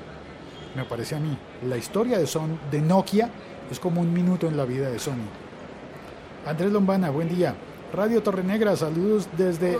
Me 0.75 0.83
parece 0.83 1.15
a 1.15 1.19
mí. 1.19 1.37
La 1.67 1.77
historia 1.77 2.19
de, 2.19 2.27
Son, 2.27 2.59
de 2.69 2.81
Nokia 2.81 3.29
es 3.71 3.79
como 3.79 4.01
un 4.01 4.13
minuto 4.13 4.47
en 4.47 4.57
la 4.57 4.65
vida 4.65 4.89
de 4.89 4.99
Sony. 4.99 5.27
Andrés 6.45 6.71
Lombana, 6.71 7.09
buen 7.09 7.29
día. 7.29 7.55
Radio 7.93 8.21
Torrenegra, 8.21 8.75
saludos 8.75 9.27
desde 9.37 9.77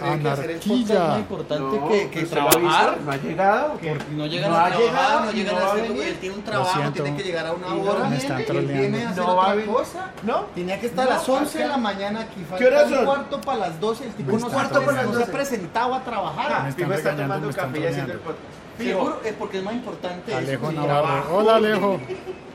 Anarquilla. 0.00 1.14
Es 1.14 1.18
importante 1.20 1.78
No, 1.78 1.88
que, 1.88 2.10
que 2.10 2.22
¿usted 2.24 2.36
lo 2.36 2.46
ha 2.46 2.50
trabajar. 2.50 2.98
¿No 3.00 3.10
ha 3.12 3.16
llegado? 3.16 3.74
No 4.16 4.26
llegan 4.26 4.50
No 4.50 4.56
a 4.58 4.66
trabajar, 4.68 4.78
llegado 4.78 5.24
no 5.24 5.32
llegan 5.32 5.54
no 5.54 5.60
a 5.60 5.72
hacer, 5.72 5.84
él 5.90 6.16
tiene 6.20 6.34
un 6.36 6.42
trabajo, 6.42 6.72
siento. 6.78 7.02
tiene 7.02 7.16
que 7.16 7.22
llegar 7.24 7.46
a 7.46 7.52
una 7.52 7.74
hora. 7.74 8.08
Me 8.10 8.16
están 8.18 8.44
viene 8.46 9.04
a 9.04 9.10
hacer 9.10 9.24
No 9.24 9.36
va 9.36 9.42
a 9.42 9.46
otra 9.46 9.54
venir. 9.54 9.72
cosa. 9.74 10.10
¿No? 10.22 10.40
Tenía 10.54 10.78
que 10.80 10.86
estar 10.86 11.04
No, 11.06 11.10
a 11.10 11.14
las 11.14 11.28
11 11.28 11.58
de 11.58 11.68
la 11.68 11.76
mañana 11.78 12.20
aquí. 12.20 12.40
Falta 12.42 12.56
¿Qué 12.58 12.66
horas 12.66 12.84
un 12.90 12.94
son? 12.94 13.04
cuarto 13.06 13.40
para 13.40 13.58
las 13.58 13.80
12. 13.80 14.04
El 14.04 14.12
tipo 14.12 14.38
no, 14.38 14.48
cuarto 14.48 14.52
para 14.52 14.74
las 14.74 14.84
troleando. 14.84 15.12
12 15.12 15.24
se 15.24 15.30
ha 15.30 15.34
presentado 15.34 15.94
a 15.94 16.04
trabajar. 16.04 16.52
Ah, 16.52 16.62
Me 16.64 16.68
están 16.68 16.84
Fijo 16.86 16.98
está 16.98 17.16
tomando 17.16 17.50
café 17.50 17.80
y 17.80 17.86
haciendo 17.86 18.12
el 18.12 18.18
podcast. 18.18 18.42
Seguro 18.78 19.20
es 19.24 19.32
porque 19.34 19.58
es 19.58 19.64
más 19.64 19.74
importante 19.74 20.30
eso 20.30 20.38
Alejo 20.38 20.72
Navarro. 20.72 21.36
Hola 21.36 21.56
Alejo. 21.56 22.00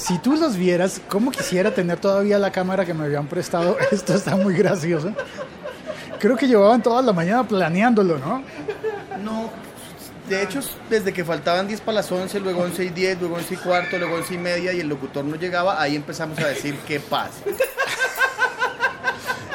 Si 0.00 0.18
tú 0.18 0.34
los 0.36 0.56
vieras, 0.56 1.00
¿cómo 1.08 1.30
quisiera 1.30 1.72
tener 1.74 1.98
todavía 1.98 2.38
la 2.38 2.50
cámara 2.50 2.84
que 2.86 2.94
me 2.94 3.04
habían 3.04 3.26
prestado? 3.26 3.76
Esto 3.92 4.14
está 4.14 4.34
muy 4.36 4.54
gracioso. 4.54 5.12
Creo 6.18 6.36
que 6.36 6.46
llevaban 6.48 6.82
toda 6.82 7.02
la 7.02 7.12
mañana 7.12 7.44
planeándolo, 7.46 8.18
¿no? 8.18 8.42
No, 9.22 9.50
de 10.28 10.42
hecho, 10.42 10.60
desde 10.88 11.12
que 11.12 11.24
faltaban 11.24 11.68
10 11.68 11.80
para 11.82 11.96
las 11.96 12.10
11, 12.10 12.40
luego 12.40 12.62
11 12.62 12.84
y 12.84 12.88
10, 12.90 13.20
luego 13.20 13.36
11 13.36 13.54
y 13.54 13.56
cuarto, 13.58 13.98
luego 13.98 14.16
11 14.16 14.34
y 14.34 14.38
media 14.38 14.72
y 14.72 14.80
el 14.80 14.88
locutor 14.88 15.24
no 15.24 15.36
llegaba, 15.36 15.80
ahí 15.80 15.96
empezamos 15.96 16.38
a 16.38 16.48
decir 16.48 16.76
qué 16.86 16.98
pasa. 17.00 17.40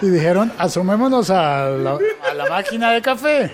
Y 0.01 0.09
dijeron, 0.09 0.51
asomémonos 0.57 1.29
a 1.29 1.69
la, 1.69 1.97
a 2.29 2.33
la 2.35 2.45
máquina 2.49 2.91
de 2.91 3.01
café. 3.01 3.51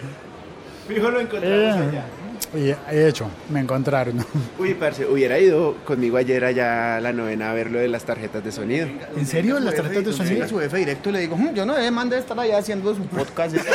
Fijo 0.88 1.10
lo 1.10 1.20
encontramos 1.22 1.58
Eh, 1.58 1.90
allá. 1.90 2.06
Y 2.54 2.74
he 2.94 3.08
hecho, 3.08 3.30
me 3.50 3.60
encontraron. 3.62 4.26
Uy, 4.60 4.74
parce, 4.74 5.06
hubiera 5.06 5.40
ido 5.40 5.76
conmigo 5.86 6.18
ayer 6.18 6.44
allá 6.44 6.98
a 6.98 7.02
la 7.02 7.14
novena 7.14 7.52
a 7.52 7.54
ver 7.54 7.72
lo 7.72 7.80
de 7.80 7.88
las 7.88 8.04
tarjetas 8.04 8.44
de 8.44 8.52
sonido. 8.52 8.88
¿En 9.16 9.26
serio? 9.26 9.60
¿Las 9.60 9.76
tarjetas 9.76 10.06
de 10.06 10.14
sonido? 10.14 10.48
su 10.48 10.60
jefe 10.60 10.78
directo 10.78 11.10
y 11.10 11.14
le 11.14 11.20
digo, 11.20 11.38
"Mm, 11.38 11.54
yo 11.54 11.66
no 11.66 11.76
me 11.76 11.92
mande 11.92 12.18
estar 12.18 12.38
allá 12.40 12.58
haciendo 12.58 12.94
su 12.94 13.04
podcast. 13.06 13.56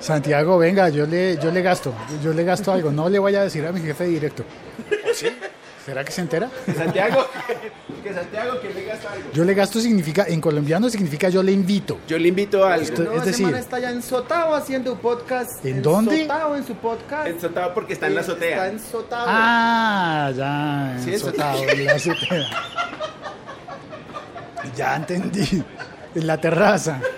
Santiago, 0.00 0.58
venga, 0.58 0.88
yo 0.88 1.06
le, 1.06 1.38
yo 1.38 1.52
le 1.52 1.62
gasto, 1.62 1.94
yo 2.24 2.32
le 2.32 2.42
gasto 2.42 2.72
algo, 2.72 2.90
no 2.90 3.08
le 3.08 3.20
voy 3.20 3.36
a 3.36 3.44
decir 3.44 3.64
a 3.64 3.70
mi 3.72 3.80
jefe 3.80 4.04
directo. 4.04 4.42
¿O 5.08 5.14
sí? 5.14 5.28
¿Será 5.84 6.04
que 6.04 6.12
se 6.12 6.20
entera? 6.20 6.48
Que 6.64 6.74
Santiago, 6.74 7.26
que 8.04 8.14
Santiago, 8.14 8.60
que 8.60 8.72
le 8.72 8.84
gasta 8.84 9.12
algo. 9.12 9.30
Yo 9.32 9.44
le 9.44 9.54
gasto 9.54 9.80
significa, 9.80 10.24
en 10.28 10.40
colombiano 10.40 10.88
significa 10.88 11.28
yo 11.28 11.42
le 11.42 11.50
invito. 11.50 11.98
Yo 12.06 12.18
le 12.18 12.28
invito 12.28 12.64
a 12.64 12.74
algo. 12.74 12.84
Esto- 12.86 13.02
No, 13.02 13.12
es 13.14 13.24
decir- 13.24 13.46
man 13.46 13.56
está 13.56 13.80
ya 13.80 13.90
ensotado 13.90 14.54
haciendo 14.54 14.94
podcast. 14.96 15.64
¿En 15.66 15.82
dónde? 15.82 16.22
Ensotado 16.22 16.54
en 16.56 16.64
su 16.66 16.74
podcast. 16.76 17.26
Ensotado 17.26 17.74
porque 17.74 17.94
está 17.94 18.06
en 18.06 18.14
la 18.14 18.20
Está 18.20 18.32
azotea. 18.32 18.68
ensotado. 18.68 19.24
Ah, 19.28 20.30
ya, 20.36 20.98
Sí, 21.02 21.14
eso- 21.14 21.26
ensotado, 21.30 21.64
en 21.68 21.84
la 21.84 21.92
azotea. 21.94 22.50
Ya 24.76 24.96
entendí. 24.96 25.62
En 26.14 26.26
la 26.26 26.40
terraza. 26.40 27.00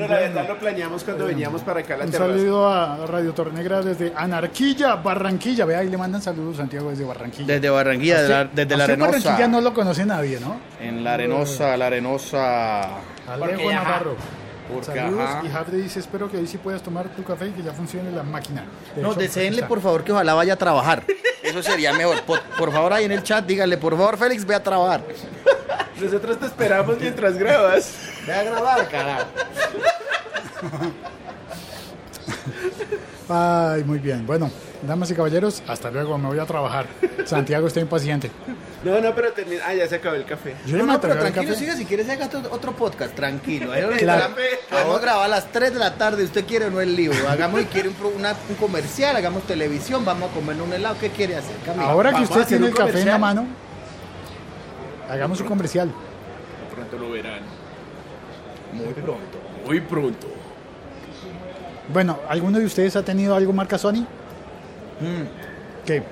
No, 0.00 0.08
la 0.14 0.20
verdad 0.20 0.48
lo 0.48 0.58
planeamos 0.58 1.04
cuando 1.04 1.26
veníamos 1.26 1.62
para 1.62 1.80
acá 1.80 1.94
a 1.94 1.98
la 1.98 2.04
Un 2.04 2.10
terraza. 2.10 2.32
saludo 2.32 2.68
a 2.68 3.06
Radio 3.06 3.32
Tornegra 3.32 3.82
desde 3.82 4.12
Anarquilla, 4.16 4.96
Barranquilla. 4.96 5.64
Vea, 5.64 5.80
ahí 5.80 5.88
le 5.88 5.96
mandan 5.96 6.22
saludos 6.22 6.56
Santiago 6.56 6.90
desde 6.90 7.04
Barranquilla. 7.04 7.46
Desde 7.54 7.70
Barranquilla, 7.70 8.22
de 8.22 8.28
la- 8.28 8.42
Usted- 8.42 8.50
desde 8.54 8.76
la 8.76 8.84
usted 8.84 8.92
Arenosa. 8.94 9.10
Barranquilla 9.18 9.48
no 9.48 9.60
lo 9.60 9.74
conoce 9.74 10.06
nadie, 10.06 10.40
¿no? 10.40 10.56
En 10.80 11.04
la 11.04 11.14
Arenosa, 11.14 11.76
la 11.76 11.86
Arenosa. 11.86 12.80
Alejo 13.28 13.70
ajá. 13.70 13.82
Navarro. 13.84 14.16
Porque, 14.72 14.98
Saludos 14.98 15.20
ajá. 15.28 15.42
y 15.44 15.48
Javde 15.50 15.76
dice, 15.78 16.00
espero 16.00 16.30
que 16.30 16.36
hoy 16.38 16.46
sí 16.46 16.58
puedas 16.58 16.82
tomar 16.82 17.08
tu 17.10 17.22
café 17.24 17.48
y 17.48 17.50
que 17.52 17.62
ya 17.62 17.72
funcione 17.72 18.10
la 18.10 18.22
máquina. 18.22 18.64
De 18.94 19.02
No, 19.02 19.10
hecho, 19.12 19.20
deseenle 19.20 19.62
por 19.64 19.80
favor 19.80 20.04
que 20.04 20.12
ojalá 20.12 20.34
vaya 20.34 20.54
a 20.54 20.56
trabajar. 20.56 21.02
Eso 21.42 21.62
sería 21.62 21.92
mejor. 21.92 22.22
Por, 22.22 22.40
por 22.58 22.72
favor, 22.72 22.92
ahí 22.92 23.04
en 23.04 23.12
el 23.12 23.22
chat, 23.22 23.44
díganle, 23.46 23.76
por 23.78 23.96
favor, 23.96 24.16
Félix, 24.16 24.44
ve 24.44 24.54
a 24.54 24.62
trabajar. 24.62 25.02
Nosotros 26.00 26.38
te 26.38 26.46
esperamos 26.46 26.98
mientras 27.00 27.36
grabas. 27.36 27.92
Ve 28.26 28.32
a 28.32 28.42
grabar, 28.42 28.88
carajo. 28.88 29.26
Ay, 33.28 33.84
muy 33.84 33.98
bien. 33.98 34.26
Bueno, 34.26 34.50
damas 34.86 35.10
y 35.10 35.14
caballeros, 35.14 35.62
hasta 35.68 35.90
luego, 35.90 36.16
me 36.18 36.28
voy 36.28 36.38
a 36.38 36.46
trabajar. 36.46 36.86
Santiago 37.26 37.66
está 37.66 37.80
impaciente. 37.80 38.30
No, 38.82 38.98
no, 39.00 39.14
pero 39.14 39.32
termina. 39.32 39.62
Ah, 39.66 39.74
ya 39.74 39.86
se 39.86 39.96
acabó 39.96 40.16
el 40.16 40.24
café. 40.24 40.56
Yo 40.66 40.78
No, 40.78 40.86
no, 40.86 41.00
pero 41.00 41.18
tranquilo, 41.18 41.54
siga 41.54 41.76
si 41.76 41.84
quieres 41.84 42.08
haga 42.08 42.26
otro, 42.26 42.40
otro 42.50 42.72
podcast, 42.72 43.14
tranquilo. 43.14 43.72
Ahí 43.72 43.82
Claro. 43.98 44.34
Vamos 44.70 44.96
a 44.96 45.00
grabar 45.00 45.24
a 45.26 45.28
las 45.28 45.52
3 45.52 45.74
de 45.74 45.78
la 45.78 45.94
tarde, 45.96 46.24
usted 46.24 46.44
quiere 46.46 46.66
o 46.66 46.70
no 46.70 46.80
el 46.80 46.96
lío. 46.96 47.12
Hagamos 47.28 47.60
y 47.60 47.64
quiere 47.66 47.88
un, 47.90 47.94
pro- 47.94 48.08
una- 48.08 48.34
un 48.48 48.54
comercial, 48.56 49.14
hagamos 49.16 49.42
televisión, 49.42 50.04
vamos 50.04 50.30
a 50.30 50.34
comer 50.34 50.60
un 50.62 50.72
helado, 50.72 50.96
¿qué 50.98 51.10
quiere 51.10 51.36
hacer? 51.36 51.56
Camila? 51.66 51.90
Ahora 51.90 52.12
que 52.14 52.22
usted 52.22 52.46
tiene 52.46 52.68
el 52.68 52.74
café 52.74 53.00
en 53.02 53.08
la 53.08 53.18
mano, 53.18 53.46
hagamos 55.10 55.40
un 55.40 55.46
comercial. 55.46 55.90
Pronto 56.74 56.96
lo 56.98 57.10
verán. 57.10 57.40
Muy 58.72 58.94
pronto. 58.94 59.38
Muy 59.66 59.80
pronto. 59.80 60.26
Bueno, 61.92 62.18
¿alguno 62.28 62.58
de 62.58 62.64
ustedes 62.64 62.94
ha 62.96 63.02
tenido 63.04 63.34
algo 63.34 63.52
marca 63.52 63.76
Sony? 63.76 64.06
Mm, 65.00 65.86
¿Qué? 65.86 66.02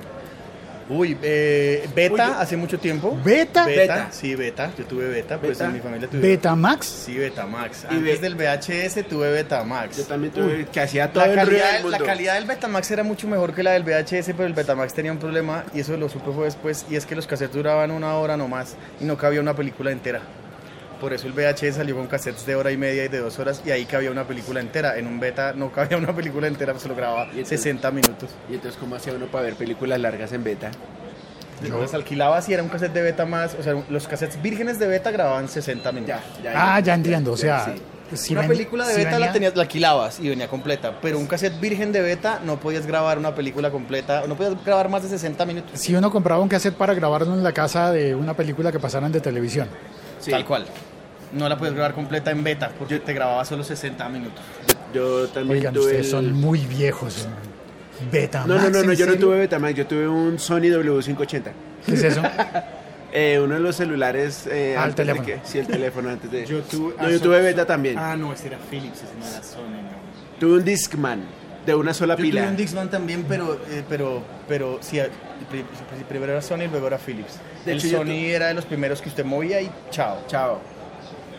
Uy, 0.90 1.18
eh, 1.22 1.86
beta 1.94 2.12
Uy, 2.14 2.18
yo- 2.32 2.38
hace 2.38 2.56
mucho 2.56 2.78
tiempo. 2.78 3.14
¿Beta? 3.22 3.66
Beta, 3.66 4.08
sí, 4.10 4.34
beta. 4.34 4.70
Yo 4.78 4.86
tuve 4.86 5.06
beta, 5.06 5.36
pues 5.36 5.58
Beta. 5.58 5.66
en 5.66 5.74
mi 5.74 5.80
familia 5.80 6.08
tuve 6.08 6.20
Betamax. 6.22 6.86
Sí, 6.86 7.18
Betamax. 7.18 7.84
Y 7.90 7.94
Antes 7.94 8.20
del 8.22 8.34
VHS 8.36 9.02
tuve 9.06 9.30
Betamax. 9.30 9.98
Yo 9.98 10.04
también 10.04 10.32
tuve, 10.32 10.64
que 10.72 10.80
hacía 10.80 11.12
todo 11.12 11.26
La 11.26 11.32
el 11.32 11.46
ruido 11.46 11.60
calidad, 11.60 11.72
del 11.74 11.82
mundo. 11.82 11.98
la 11.98 12.04
calidad 12.06 12.34
del 12.36 12.46
Betamax 12.46 12.90
era 12.90 13.02
mucho 13.02 13.28
mejor 13.28 13.54
que 13.54 13.62
la 13.62 13.72
del 13.72 13.82
VHS, 13.84 14.32
pero 14.32 14.46
el 14.46 14.54
Betamax 14.54 14.94
tenía 14.94 15.12
un 15.12 15.18
problema 15.18 15.62
y 15.74 15.80
eso 15.80 15.94
lo 15.98 16.08
supe 16.08 16.32
fue 16.32 16.46
después, 16.46 16.86
y 16.88 16.96
es 16.96 17.04
que 17.04 17.14
los 17.14 17.26
cassettes 17.26 17.54
duraban 17.54 17.90
una 17.90 18.14
hora 18.14 18.38
nomás 18.38 18.74
y 18.98 19.04
no 19.04 19.18
cabía 19.18 19.42
una 19.42 19.54
película 19.54 19.90
entera. 19.92 20.22
Por 21.00 21.12
eso 21.12 21.26
el 21.28 21.32
VHS 21.32 21.76
salió 21.76 21.94
con 21.96 22.06
cassettes 22.08 22.44
de 22.44 22.56
hora 22.56 22.72
y 22.72 22.76
media 22.76 23.04
y 23.04 23.08
de 23.08 23.18
dos 23.18 23.38
horas 23.38 23.62
y 23.64 23.70
ahí 23.70 23.84
cabía 23.84 24.10
una 24.10 24.24
película 24.26 24.60
entera. 24.60 24.98
En 24.98 25.06
un 25.06 25.20
beta 25.20 25.52
no 25.52 25.70
cabía 25.70 25.96
una 25.96 26.14
película 26.14 26.46
entera, 26.48 26.76
se 26.78 26.88
lo 26.88 26.96
grababa 26.96 27.26
Y 27.26 27.30
entonces- 27.38 27.60
60 27.60 27.90
minutos. 27.92 28.30
Y 28.50 28.54
entonces, 28.54 28.78
¿cómo 28.80 28.96
hacía 28.96 29.12
uno 29.12 29.26
para 29.26 29.44
ver 29.44 29.54
películas 29.54 30.00
largas 30.00 30.32
en 30.32 30.42
beta? 30.42 30.70
Entonces 31.62 31.92
alquilabas 31.94 32.48
y 32.48 32.54
era 32.54 32.62
un 32.62 32.68
cassette 32.68 32.92
de 32.92 33.02
beta 33.02 33.26
más, 33.26 33.56
o 33.58 33.62
sea, 33.62 33.74
los 33.88 34.06
cassettes 34.06 34.40
vírgenes 34.40 34.78
de 34.78 34.86
beta 34.86 35.10
grababan 35.10 35.48
60 35.48 35.90
minutos. 35.92 36.16
Ya, 36.42 36.52
Ah, 36.54 36.78
ya 36.80 36.94
entiendo. 36.94 37.32
O 37.32 37.36
sea, 37.36 37.74
sí. 38.10 38.16
si 38.16 38.32
una 38.32 38.46
película 38.46 38.86
de 38.86 38.94
si 38.94 39.04
beta 39.04 39.18
la 39.18 39.32
tenías, 39.32 39.56
la 39.56 39.62
alquilabas 39.62 40.20
y 40.20 40.28
venía 40.28 40.46
completa, 40.46 40.98
pero 41.02 41.18
un 41.18 41.26
cassette 41.26 41.60
virgen 41.60 41.90
de 41.90 42.00
beta 42.00 42.40
no 42.44 42.60
podías 42.60 42.86
grabar 42.86 43.18
una 43.18 43.34
película 43.34 43.70
completa, 43.72 44.22
no 44.28 44.36
podías 44.36 44.54
grabar 44.64 44.88
más 44.88 45.02
de 45.02 45.08
60 45.08 45.44
minutos. 45.46 45.80
Si 45.80 45.96
uno 45.96 46.12
compraba 46.12 46.40
un 46.40 46.48
cassette 46.48 46.74
para 46.76 46.94
grabarlo 46.94 47.34
en 47.34 47.42
la 47.42 47.52
casa 47.52 47.90
de 47.90 48.14
una 48.14 48.34
película 48.34 48.70
que 48.70 48.78
pasaran 48.78 49.10
de 49.10 49.20
televisión. 49.20 49.68
Sí. 50.20 50.30
Tal 50.30 50.44
cual. 50.44 50.64
No 51.32 51.48
la 51.48 51.56
podías 51.58 51.74
grabar 51.74 51.94
completa 51.94 52.30
en 52.30 52.42
beta 52.42 52.70
porque 52.78 52.98
te 53.00 53.12
grababa 53.12 53.44
solo 53.44 53.62
60 53.64 54.08
minutos. 54.08 54.40
Yo 54.94 55.28
también 55.28 55.58
Oigan, 55.58 55.74
tuve 55.74 55.84
ustedes 55.84 56.06
el- 56.06 56.10
son 56.10 56.32
muy 56.32 56.60
viejos. 56.60 57.28
Betamax. 58.12 58.48
No, 58.48 58.54
no, 58.56 58.70
no, 58.70 58.82
no 58.84 58.92
¿en 58.92 58.98
yo 58.98 59.06
no 59.06 59.12
serio? 59.12 59.26
tuve 59.26 59.38
Betamax, 59.40 59.74
yo 59.74 59.86
tuve 59.86 60.08
un 60.08 60.38
Sony 60.38 60.60
W580. 60.70 61.42
¿Qué 61.86 61.94
es 61.94 62.02
eso? 62.04 62.22
Eh, 63.10 63.40
uno 63.42 63.54
de 63.54 63.60
los 63.60 63.74
celulares 63.74 64.46
eh, 64.52 64.76
Ah, 64.78 64.84
el 64.84 64.94
teléfono. 64.94 65.24
que- 65.24 65.40
sí, 65.42 65.58
el 65.58 65.66
teléfono 65.66 66.10
antes 66.10 66.30
de. 66.30 66.44
Yo 66.44 66.60
tuve- 66.62 66.94
no, 67.00 67.08
yo 67.10 67.18
tuve 67.18 67.40
beta 67.40 67.64
también. 67.64 67.96
Ah, 67.98 68.14
no, 68.16 68.34
ese 68.34 68.48
era 68.48 68.58
Philips, 68.70 68.98
ese 68.98 69.14
no 69.18 69.26
era 69.26 69.42
Sony, 69.42 69.62
no. 69.82 70.38
Tuve 70.38 70.58
un 70.58 70.64
Discman 70.64 71.22
de 71.64 71.74
una 71.74 71.94
sola 71.94 72.16
Yo 72.16 72.22
pila. 72.22 72.42
tuve 72.42 72.50
un 72.50 72.56
Dixman 72.58 72.90
también, 72.90 73.24
pero, 73.26 73.54
eh, 73.70 73.82
pero, 73.88 74.22
pero 74.46 74.76
sí, 74.82 74.98
pri- 75.50 75.64
primero 76.06 76.32
era 76.32 76.42
Sony 76.42 76.64
y 76.64 76.68
luego 76.68 76.86
era 76.86 76.98
Philips. 76.98 77.38
De 77.64 77.72
el 77.72 77.78
hecho, 77.78 77.86
yo 77.88 77.98
Sony 78.00 78.04
tu- 78.04 78.10
era 78.12 78.48
de 78.48 78.54
los 78.54 78.66
primeros 78.66 79.00
que 79.00 79.08
usted 79.08 79.24
movía 79.24 79.62
y 79.62 79.70
chao. 79.90 80.18
Chao. 80.28 80.60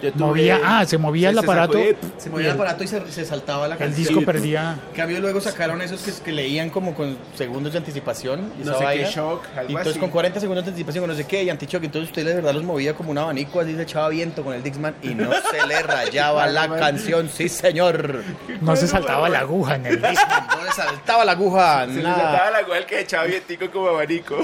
Yo 0.01 0.11
tuve- 0.13 0.19
Movía, 0.27 0.59
ah, 0.63 0.85
se 0.85 0.97
movía 0.97 1.29
el 1.29 1.35
se 1.35 1.41
aparato. 1.41 1.77
Se 2.17 2.29
movía 2.29 2.47
el 2.47 2.53
aparato 2.53 2.83
y 2.83 2.87
se, 2.87 3.11
se 3.11 3.25
saltaba 3.25 3.67
la 3.67 3.75
El 3.75 3.79
canción. 3.79 4.07
disco 4.07 4.21
perdía. 4.25 4.77
En 4.91 4.95
cambio 4.95 5.19
luego 5.19 5.41
sacaron 5.41 5.81
esos 5.81 6.01
que, 6.01 6.11
que 6.23 6.31
leían 6.31 6.69
como 6.69 6.93
con 6.93 7.17
segundos 7.35 7.73
de 7.73 7.79
anticipación. 7.79 8.51
y 8.61 8.65
No 8.65 8.77
sé 8.77 8.85
qué 8.93 9.03
shock, 9.05 9.43
algo 9.55 9.63
Y 9.69 9.73
entonces 9.73 9.91
así. 9.91 9.99
con 9.99 10.09
40 10.09 10.39
segundos 10.39 10.63
de 10.65 10.69
anticipación, 10.71 11.03
con 11.03 11.09
no 11.11 11.17
sé 11.17 11.25
qué, 11.25 11.43
y 11.43 11.49
antichoque. 11.49 11.87
Entonces 11.87 12.09
usted 12.09 12.25
de 12.25 12.35
verdad 12.35 12.53
los 12.53 12.63
movía 12.63 12.93
como 12.95 13.11
un 13.11 13.17
abanico, 13.17 13.59
así 13.59 13.75
se 13.75 13.81
echaba 13.83 14.09
viento 14.09 14.43
con 14.43 14.53
el 14.53 14.63
Dixman 14.63 14.95
y 15.03 15.15
no 15.15 15.29
se 15.51 15.67
le 15.67 15.81
rayaba 15.83 16.47
la 16.47 16.67
canción. 16.69 17.29
Sí, 17.29 17.49
señor. 17.49 18.23
No 18.61 18.75
se 18.75 18.87
saltaba 18.87 19.27
la 19.29 19.39
aguja 19.39 19.75
en 19.75 19.85
el 19.85 20.01
disco. 20.01 20.25
No 20.59 20.65
le 20.65 20.71
saltaba 20.71 21.25
la 21.25 21.31
aguja. 21.33 21.85
Se 21.85 21.93
le 21.95 22.03
nada. 22.03 22.15
saltaba 22.21 22.51
la 22.51 22.77
el 22.77 22.85
que 22.85 22.99
echaba 23.01 23.23
vientico 23.25 23.69
como 23.71 23.87
abanico. 23.89 24.35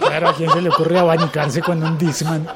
Claro, 0.00 0.28
¿a 0.30 0.34
quién 0.34 0.50
se 0.50 0.60
le 0.60 0.68
ocurre 0.68 0.98
abanicarse 0.98 1.60
con 1.60 1.82
un 1.82 1.96
Discman? 1.98 2.46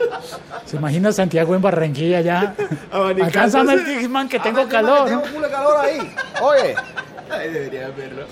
¿Se 0.67 0.77
imagina 0.77 1.13
Santiago 1.13 1.55
en 1.55 1.63
Barranquilla 1.63 2.21
ya? 2.21 2.42
Abanicándose. 2.93 3.23
Alcánzame 3.23 3.73
el 3.75 3.85
Discman 3.85 4.29
que 4.29 4.39
tengo 4.39 4.69
calor. 4.69 5.09
Tengo 5.09 5.23
culo 5.23 5.47
de 5.47 5.51
calor 5.51 5.77
ahí. 5.85 6.15
Oye. 6.41 6.75
Ay, 7.31 7.51
debería 7.51 7.89
verlo. 7.89 8.27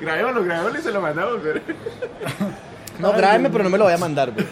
Grabémoslo, 0.00 0.44
grabémoslo 0.44 0.78
y 0.78 0.82
se 0.82 0.90
lo 0.90 1.00
mandamos. 1.00 1.40
Pero... 1.42 1.60
No, 2.98 3.12
grábeme, 3.12 3.50
pero 3.50 3.64
no 3.64 3.70
me 3.70 3.78
lo 3.78 3.84
voy 3.84 3.92
a 3.92 3.98
mandar, 3.98 4.32
güey. 4.32 4.46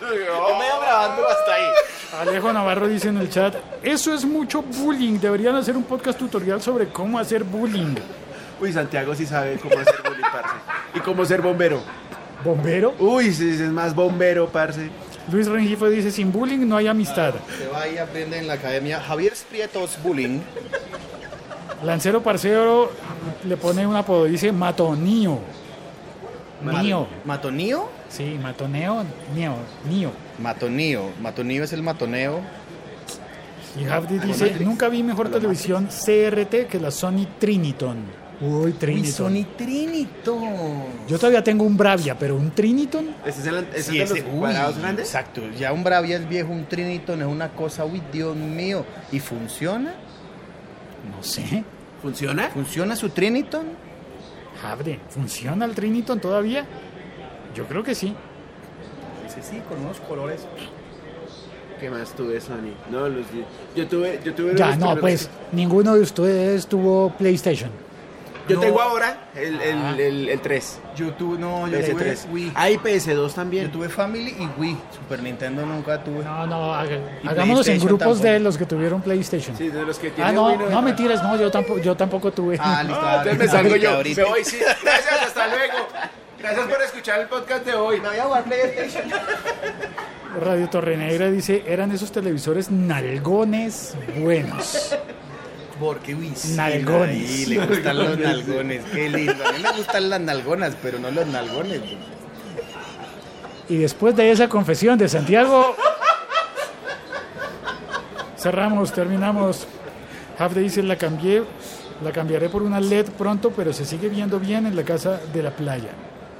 Yo 0.00 0.08
me 0.08 0.70
voy 0.70 0.82
grabando 0.82 1.28
hasta 1.28 1.54
ahí. 1.54 1.66
Alejo 2.20 2.52
Navarro 2.52 2.88
dice 2.88 3.08
en 3.08 3.16
el 3.16 3.30
chat, 3.30 3.54
eso 3.82 4.12
es 4.12 4.24
mucho 4.24 4.62
bullying, 4.62 5.18
deberían 5.18 5.56
hacer 5.56 5.76
un 5.76 5.84
podcast 5.84 6.18
tutorial 6.18 6.60
sobre 6.60 6.88
cómo 6.88 7.18
hacer 7.18 7.42
bullying. 7.42 7.94
Uy, 8.60 8.72
Santiago 8.72 9.14
sí 9.14 9.24
sabe 9.24 9.58
cómo 9.58 9.78
hacer 9.78 10.02
bullying, 10.04 10.22
parce. 10.30 10.54
Y 10.94 11.00
cómo 11.00 11.24
ser 11.24 11.40
bombero. 11.40 11.80
¿Bombero? 12.44 12.94
Uy, 12.98 13.32
sí, 13.32 13.48
es 13.50 13.60
más 13.70 13.94
bombero, 13.94 14.48
parce. 14.48 14.90
Luis 15.30 15.46
Rengifo 15.46 15.88
dice, 15.88 16.10
sin 16.10 16.32
bullying 16.32 16.66
no 16.66 16.76
hay 16.76 16.88
amistad. 16.88 17.34
Se 17.58 17.68
va 17.68 17.88
y 17.88 17.98
aprende 17.98 18.38
en 18.38 18.46
la 18.46 18.54
academia 18.54 19.00
Javier 19.00 19.36
Sprietos 19.36 20.02
Bullying. 20.02 20.40
Lancero 21.84 22.22
Parcero 22.22 22.90
le 23.44 23.56
pone 23.56 23.86
un 23.86 23.96
apodo, 23.96 24.24
dice 24.24 24.52
Matonío. 24.52 25.38
Mío. 26.62 27.08
¿Matonío? 27.24 27.88
Sí, 28.08 28.38
Matoneo, 28.40 29.04
Neo, 29.34 29.56
Nio. 29.88 30.12
Matonío. 30.38 31.10
Matonío 31.20 31.64
es 31.64 31.72
el 31.72 31.82
matoneo. 31.82 32.40
Y 33.80 33.84
Javdi 33.84 34.18
dice, 34.18 34.56
nunca 34.60 34.88
vi 34.88 35.02
mejor 35.02 35.30
televisión 35.30 35.86
CRT 35.86 36.68
que 36.68 36.78
la 36.78 36.90
Sony 36.90 37.26
Triniton. 37.38 38.21
Uy, 38.42 38.66
Uy, 38.66 38.72
Triniton. 38.72 39.12
Sony 39.12 39.44
Triniton. 39.56 40.84
Yo 41.08 41.16
todavía 41.18 41.44
tengo 41.44 41.64
un 41.64 41.76
Bravia, 41.76 42.18
pero 42.18 42.36
un 42.36 42.50
Triniton, 42.50 43.14
¿Ese 43.24 43.40
es 43.40 43.46
el, 43.46 43.66
ese 43.74 43.90
Sí, 43.92 44.00
es 44.00 44.08
de 44.10 44.18
ese- 44.18 44.26
los 44.26 44.34
uy, 44.34 44.40
cuadrados 44.40 44.78
grandes? 44.78 45.06
Exacto. 45.06 45.42
Ya 45.58 45.72
un 45.72 45.84
Bravia 45.84 46.16
es 46.16 46.28
viejo, 46.28 46.50
un 46.52 46.64
Triniton 46.66 47.20
es 47.20 47.26
una 47.28 47.50
cosa, 47.50 47.84
uy, 47.84 48.02
Dios 48.12 48.34
mío. 48.36 48.84
¿Y 49.12 49.20
funciona? 49.20 49.94
no 51.16 51.22
sé. 51.22 51.64
¿Funciona? 52.00 52.48
¿Funciona 52.50 52.94
su 52.96 53.08
Triniton? 53.10 53.66
Javde, 54.60 54.98
¿funciona 55.08 55.64
el 55.64 55.74
Triniton 55.74 56.20
todavía? 56.20 56.64
Yo 57.54 57.64
creo 57.66 57.82
que 57.82 57.94
sí. 57.94 58.14
Sí, 59.32 59.40
sí, 59.42 59.60
con 59.68 59.80
unos 59.84 59.98
colores. 60.00 60.40
¿Qué 61.80 61.90
más 61.90 62.12
tuve, 62.14 62.40
Sony? 62.40 62.74
No, 62.90 63.08
los 63.08 63.26
yo 63.74 63.86
tuve, 63.88 64.20
yo 64.24 64.34
tuve 64.34 64.54
Ya, 64.56 64.68
los 64.68 64.78
no, 64.78 64.86
primeros- 64.94 65.00
pues 65.00 65.30
ninguno 65.52 65.94
de 65.96 66.00
ustedes 66.02 66.66
tuvo 66.68 67.10
PlayStation. 67.18 67.70
Yo 68.48 68.56
No. 68.56 68.60
tengo 68.62 68.80
ahora 68.80 69.28
el, 69.36 69.60
el, 69.60 69.78
Ah. 69.78 69.94
el, 69.98 70.28
el 70.28 70.40
3. 70.40 70.78
Yo 70.96 71.12
tuve, 71.14 71.38
no, 71.38 71.68
yo 71.68 71.78
tuve 71.80 71.94
PS3. 72.16 72.26
Wii. 72.32 72.52
Hay 72.54 72.76
PS2 72.76 73.32
también. 73.34 73.66
Yo 73.66 73.70
tuve 73.70 73.88
Family 73.88 74.34
y 74.38 74.60
Wii. 74.60 74.76
Super 74.96 75.22
Nintendo 75.22 75.64
nunca 75.64 76.02
tuve. 76.02 76.24
No, 76.24 76.46
no, 76.46 76.74
haga- 76.74 76.98
hagámonos 77.24 77.66
en 77.68 77.78
grupos 77.80 78.20
de 78.20 78.40
los 78.40 78.58
que 78.58 78.66
tuvieron 78.66 79.00
PlayStation. 79.00 79.56
Sí, 79.56 79.68
de 79.68 79.82
los 79.84 79.98
que 79.98 80.08
ah, 80.08 80.12
tienen 80.16 80.34
no, 80.34 80.46
Wii, 80.48 80.58
no 80.70 80.82
mentiras, 80.82 81.22
no, 81.22 81.36
yo 81.36 81.50
tampoco, 81.50 81.78
yo 81.80 81.94
tampoco 81.96 82.32
tuve. 82.32 82.56
Ah, 82.60 82.82
listo. 82.82 83.00
Ah, 83.02 83.16
entonces 83.18 83.38
me 83.38 83.48
salgo 83.48 83.76
yo. 83.76 83.90
ahorita. 83.92 84.22
Me 84.22 84.28
voy, 84.28 84.44
sí. 84.44 84.58
Gracias, 84.82 85.22
hasta 85.26 85.46
luego. 85.48 85.74
Gracias 86.38 86.66
por 86.66 86.82
escuchar 86.82 87.20
el 87.20 87.28
podcast 87.28 87.64
de 87.64 87.74
hoy. 87.74 88.00
Me 88.00 88.08
voy 88.08 88.16
a 88.18 88.22
jugar 88.24 88.44
PlayStation. 88.44 89.04
Radio 90.40 90.68
Torrenegra 90.68 91.30
dice, 91.30 91.62
eran 91.66 91.92
esos 91.92 92.10
televisores 92.10 92.70
nalgones 92.70 93.94
buenos. 94.18 94.96
Porque, 95.80 96.14
uy, 96.14 96.32
sí, 96.34 96.54
Nalgones. 96.54 97.08
ahí 97.30 97.46
le 97.46 97.66
gustan 97.66 97.98
los 97.98 98.18
nalgones. 98.18 98.84
Qué 98.92 99.08
lindo. 99.10 99.44
A 99.46 99.52
mí 99.52 99.58
me 99.62 99.72
gustan 99.72 100.10
las 100.10 100.20
nalgonas, 100.20 100.76
pero 100.82 100.98
no 100.98 101.10
los 101.10 101.26
nalgones. 101.26 101.80
Y 103.68 103.76
después 103.78 104.14
de 104.16 104.30
esa 104.30 104.48
confesión 104.48 104.98
de 104.98 105.08
Santiago, 105.08 105.74
cerramos, 108.38 108.92
terminamos. 108.92 109.66
Half 110.38 110.54
dice, 110.56 110.82
la 110.82 110.96
cambié, 110.96 111.42
la 112.02 112.12
cambiaré 112.12 112.48
por 112.48 112.62
una 112.62 112.80
LED 112.80 113.06
pronto, 113.10 113.50
pero 113.50 113.72
se 113.72 113.84
sigue 113.84 114.08
viendo 114.08 114.40
bien 114.40 114.66
en 114.66 114.74
la 114.76 114.82
casa 114.82 115.20
de 115.32 115.42
la 115.42 115.50
playa. 115.50 115.90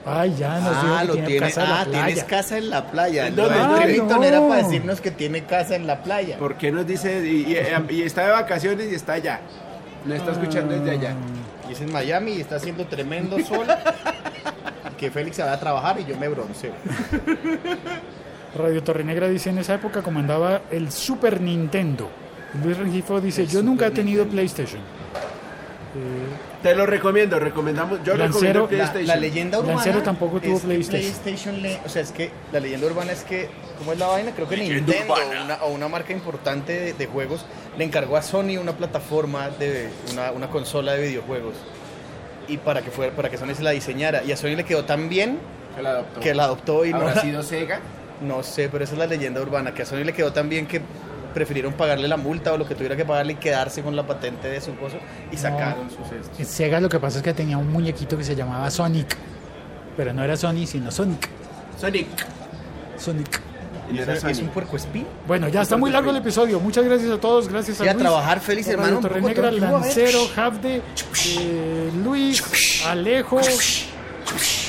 Ay, 0.04 0.34
ya 0.36 0.58
nos 0.58 0.76
Ah, 0.76 1.04
lo 1.06 1.12
tiene 1.14 1.28
tiene. 1.28 1.46
casa 1.46 1.62
en 1.64 1.70
la 1.70 1.80
Ah, 1.80 1.84
tienes 1.84 2.02
playa. 2.14 2.26
casa 2.26 2.58
en 2.58 2.70
la 2.70 2.86
playa. 2.90 3.26
¿En 3.28 3.36
No, 3.36 3.46
el 3.46 3.98
no. 4.08 4.22
era 4.24 4.40
para 4.48 4.62
decirnos 4.64 5.00
que 5.00 5.10
tiene 5.12 5.44
casa 5.44 5.76
en 5.76 5.86
la 5.86 6.02
playa. 6.02 6.38
¿Por 6.38 6.56
qué 6.56 6.72
nos 6.72 6.86
dice? 6.86 7.24
Y, 7.26 7.52
y- 7.52 7.94
y 7.94 8.02
está 8.02 8.26
de 8.26 8.32
vacaciones 8.32 8.90
y 8.90 8.94
está 8.96 9.12
allá. 9.14 9.40
No 10.04 10.14
está 10.14 10.32
escuchando 10.32 10.74
desde 10.74 10.90
allá. 10.90 11.14
Y 11.68 11.72
es 11.72 11.80
en 11.80 11.92
Miami 11.92 12.32
y 12.32 12.40
está 12.40 12.56
haciendo 12.56 12.84
tremendo 12.86 13.38
sol. 13.40 13.66
que 14.98 15.10
Félix 15.10 15.36
se 15.36 15.42
va 15.44 15.52
a 15.52 15.58
trabajar 15.60 15.98
y 16.00 16.04
yo 16.04 16.16
me 16.16 16.28
bronceo. 16.28 16.72
Radio 18.56 18.82
Torrenegra 18.82 19.28
dice, 19.28 19.50
en 19.50 19.58
esa 19.58 19.74
época 19.74 20.02
comandaba 20.02 20.62
el 20.70 20.92
Super 20.92 21.40
Nintendo. 21.40 22.08
Luis 22.62 22.76
Rengifo 22.76 23.20
dice, 23.20 23.46
yo 23.46 23.62
nunca 23.62 23.86
he 23.86 23.90
tenido 23.90 24.26
PlayStation. 24.26 24.80
Te 26.62 26.74
lo 26.74 26.86
recomiendo, 26.86 27.38
recomendamos. 27.38 28.00
Yo 28.04 28.16
Lancero, 28.16 28.62
recomiendo 28.62 28.62
La, 28.62 28.68
PlayStation. 28.68 29.06
la 29.06 29.16
leyenda 29.16 29.58
urbana. 29.58 29.74
Lancero 29.74 30.02
tampoco 30.02 30.40
tuvo 30.40 30.54
es 30.56 30.60
que 30.62 30.66
PlayStation. 30.66 31.12
PlayStation 31.22 31.62
le- 31.62 31.80
o 31.84 31.88
sea, 31.88 32.02
es 32.02 32.12
que 32.12 32.30
la 32.50 32.60
leyenda 32.60 32.86
urbana 32.86 33.12
es 33.12 33.24
que, 33.24 33.48
¿cómo 33.78 33.92
es 33.92 33.98
la 33.98 34.06
vaina? 34.06 34.32
Creo 34.32 34.48
que 34.48 34.56
Leyenda 34.56 34.92
Nintendo 34.92 35.14
una- 35.44 35.54
o 35.64 35.70
una 35.70 35.88
marca 35.88 36.12
importante 36.12 36.72
de, 36.72 36.92
de 36.94 37.06
juegos 37.06 37.44
le 37.76 37.84
encargó 37.84 38.16
a 38.16 38.22
Sony 38.22 38.56
una 38.60 38.72
plataforma 38.72 39.50
de 39.50 39.88
una, 40.12 40.30
una 40.32 40.48
consola 40.48 40.92
de 40.92 41.08
videojuegos 41.08 41.54
y 42.48 42.56
para 42.56 42.80
que 42.82 42.90
fuera 42.90 43.14
para 43.14 43.28
que 43.30 43.36
Sony 43.36 43.54
se 43.54 43.62
la 43.62 43.70
diseñara 43.72 44.24
y 44.24 44.32
a 44.32 44.36
Sony 44.36 44.56
le 44.56 44.64
quedó 44.64 44.84
tan 44.84 45.08
bien 45.08 45.38
Que 45.76 45.82
la 45.82 45.90
adoptó. 45.90 46.20
que 46.20 46.34
la 46.34 46.44
adoptó 46.44 46.84
y 46.86 46.90
no 46.90 46.98
¿Habrá 46.98 47.14
la- 47.16 47.20
sido 47.22 47.42
Sega? 47.42 47.80
no 48.22 48.42
sé, 48.42 48.68
pero 48.70 48.82
esa 48.84 48.94
es 48.94 48.98
la 48.98 49.06
leyenda 49.06 49.40
urbana 49.42 49.74
que 49.74 49.82
a 49.82 49.86
Sony 49.86 50.04
le 50.04 50.12
quedó 50.12 50.32
tan 50.32 50.48
bien 50.48 50.66
que 50.66 50.80
prefirieron 51.32 51.72
pagarle 51.74 52.06
la 52.08 52.16
multa 52.16 52.52
o 52.52 52.56
lo 52.58 52.66
que 52.66 52.74
tuviera 52.74 52.96
que 52.96 53.04
pagarle 53.04 53.32
y 53.34 53.36
quedarse 53.36 53.82
con 53.82 53.96
la 53.96 54.06
patente 54.06 54.48
de 54.48 54.60
su 54.60 54.74
coso 54.76 54.96
y 55.32 55.36
sacaron 55.36 55.88
sus 55.90 56.10
estos. 56.12 56.38
En 56.38 56.46
Sega 56.46 56.80
lo 56.80 56.88
que 56.88 56.98
pasa 57.00 57.18
es 57.18 57.24
que 57.24 57.34
tenía 57.34 57.58
un 57.58 57.70
muñequito 57.72 58.16
que 58.16 58.24
se 58.24 58.34
llamaba 58.36 58.70
Sonic. 58.70 59.16
Pero 59.96 60.12
no 60.12 60.22
era 60.24 60.36
Sony, 60.36 60.66
sino 60.66 60.90
Sonic. 60.90 61.28
Sonic. 61.78 62.06
Sonic. 62.96 63.40
Y 63.90 63.94
no 63.94 64.02
era 64.04 64.14
¿Es 64.14 64.24
un 64.24 64.34
Sonic. 64.34 64.50
puerco 64.52 64.76
espín? 64.76 65.06
Bueno, 65.26 65.48
ya 65.48 65.62
está 65.62 65.76
muy 65.76 65.90
largo 65.90 66.10
el 66.10 66.16
episodio. 66.16 66.58
Muchas 66.60 66.84
gracias 66.84 67.10
a 67.10 67.18
todos. 67.20 67.48
Gracias 67.48 67.78
a 67.80 67.82
Sí, 67.84 67.88
a 67.88 67.92
Luis. 67.92 68.02
trabajar, 68.02 68.40
feliz, 68.40 68.66
hermano, 68.68 68.88
Radio 68.88 68.96
un 68.96 69.02
poco 69.02 69.14
Torrenegra, 69.14 69.42
tranquilo, 69.50 69.66
a 69.66 69.70
ver. 69.72 69.80
Lancero, 69.82 70.18
Javde, 70.34 70.82
eh, 71.28 71.90
Luis, 72.02 72.82
Alejo, 72.86 73.40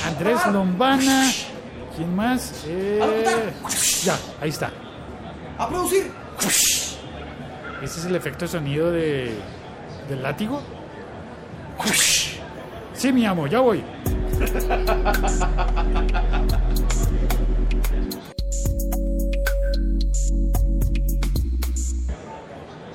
Andrés 0.06 0.38
Lombana. 0.52 1.30
¿Quién 1.96 2.14
más? 2.14 2.64
Eh, 2.66 3.52
ya, 4.04 4.18
ahí 4.40 4.50
está. 4.50 4.70
¡A 5.58 5.68
producir! 5.68 6.10
Ese 6.40 8.00
es 8.00 8.04
el 8.06 8.16
efecto 8.16 8.44
de 8.44 8.48
sonido 8.50 8.90
de, 8.90 9.34
del 10.08 10.22
látigo. 10.22 10.62
Sí, 12.94 13.12
mi 13.12 13.26
amo, 13.26 13.46
ya 13.46 13.60
voy. 13.60 13.82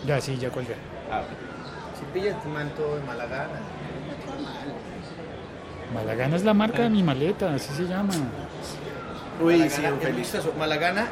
Ya, 0.06 0.20
sí, 0.22 0.38
ya 0.38 0.50
colgué. 0.50 0.76
Ah, 1.12 1.22
Si 1.98 2.06
pillas 2.14 2.42
tu 2.42 2.50
manto 2.50 2.96
de 2.96 3.02
mala 3.04 3.26
gana. 3.26 3.60
Malagana 5.94 6.36
es 6.36 6.44
la 6.44 6.54
marca 6.54 6.84
de 6.84 6.90
mi 6.90 7.04
maleta, 7.04 7.54
así 7.54 7.74
se 7.74 7.84
llama. 7.84 8.14
Uy, 9.42 9.60
Malagana, 9.60 9.98
sí. 10.26 10.38
Malagana 10.58 11.08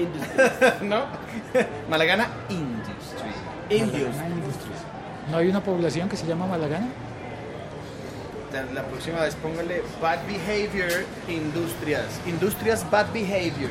Industries. 0.00 0.82
¿No? 0.82 1.04
Malagana 1.88 2.28
Industries. 2.48 3.86
Malagana 3.86 4.28
Industries. 4.28 4.78
¿No 5.30 5.36
hay 5.36 5.48
una 5.48 5.62
población 5.62 6.08
que 6.08 6.16
se 6.16 6.26
llama 6.26 6.46
Malagana? 6.46 6.88
La, 8.52 8.64
la 8.72 8.82
próxima 8.82 9.20
vez 9.20 9.36
póngale 9.36 9.82
Bad 10.02 10.18
Behavior 10.26 11.04
Industrias. 11.28 12.20
Industrias 12.26 12.88
Bad 12.90 13.12
Behavior. 13.12 13.70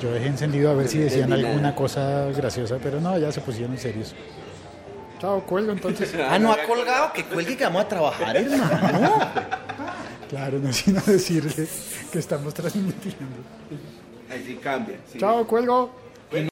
Yo 0.00 0.12
dejé 0.12 0.28
encendido 0.28 0.70
a 0.70 0.74
ver 0.74 0.88
si 0.88 0.98
decían 0.98 1.32
alguna 1.32 1.74
cosa 1.74 2.26
graciosa, 2.26 2.76
pero 2.82 3.00
no, 3.00 3.18
ya 3.18 3.32
se 3.32 3.40
pusieron 3.40 3.76
serios. 3.76 4.14
Chao, 5.20 5.40
cuelgo 5.42 5.72
entonces. 5.72 6.14
Ah, 6.30 6.38
no 6.38 6.52
ha 6.52 6.62
colgado. 6.62 7.12
Que 7.12 7.24
cuelgue 7.24 7.56
que 7.56 7.64
vamos 7.64 7.84
a 7.84 7.88
trabajar, 7.88 8.36
hermano. 8.36 9.18
Claro, 10.28 10.58
no 10.58 10.72
sino 10.72 11.00
decirle 11.00 11.66
que 12.10 12.18
estamos 12.18 12.54
transmitiendo. 12.60 13.36
Ahí 14.30 14.42
sí 14.46 14.54
cambia. 14.56 14.98
sí. 15.10 15.18
Chao, 15.18 15.46
cuelgo. 15.46 16.07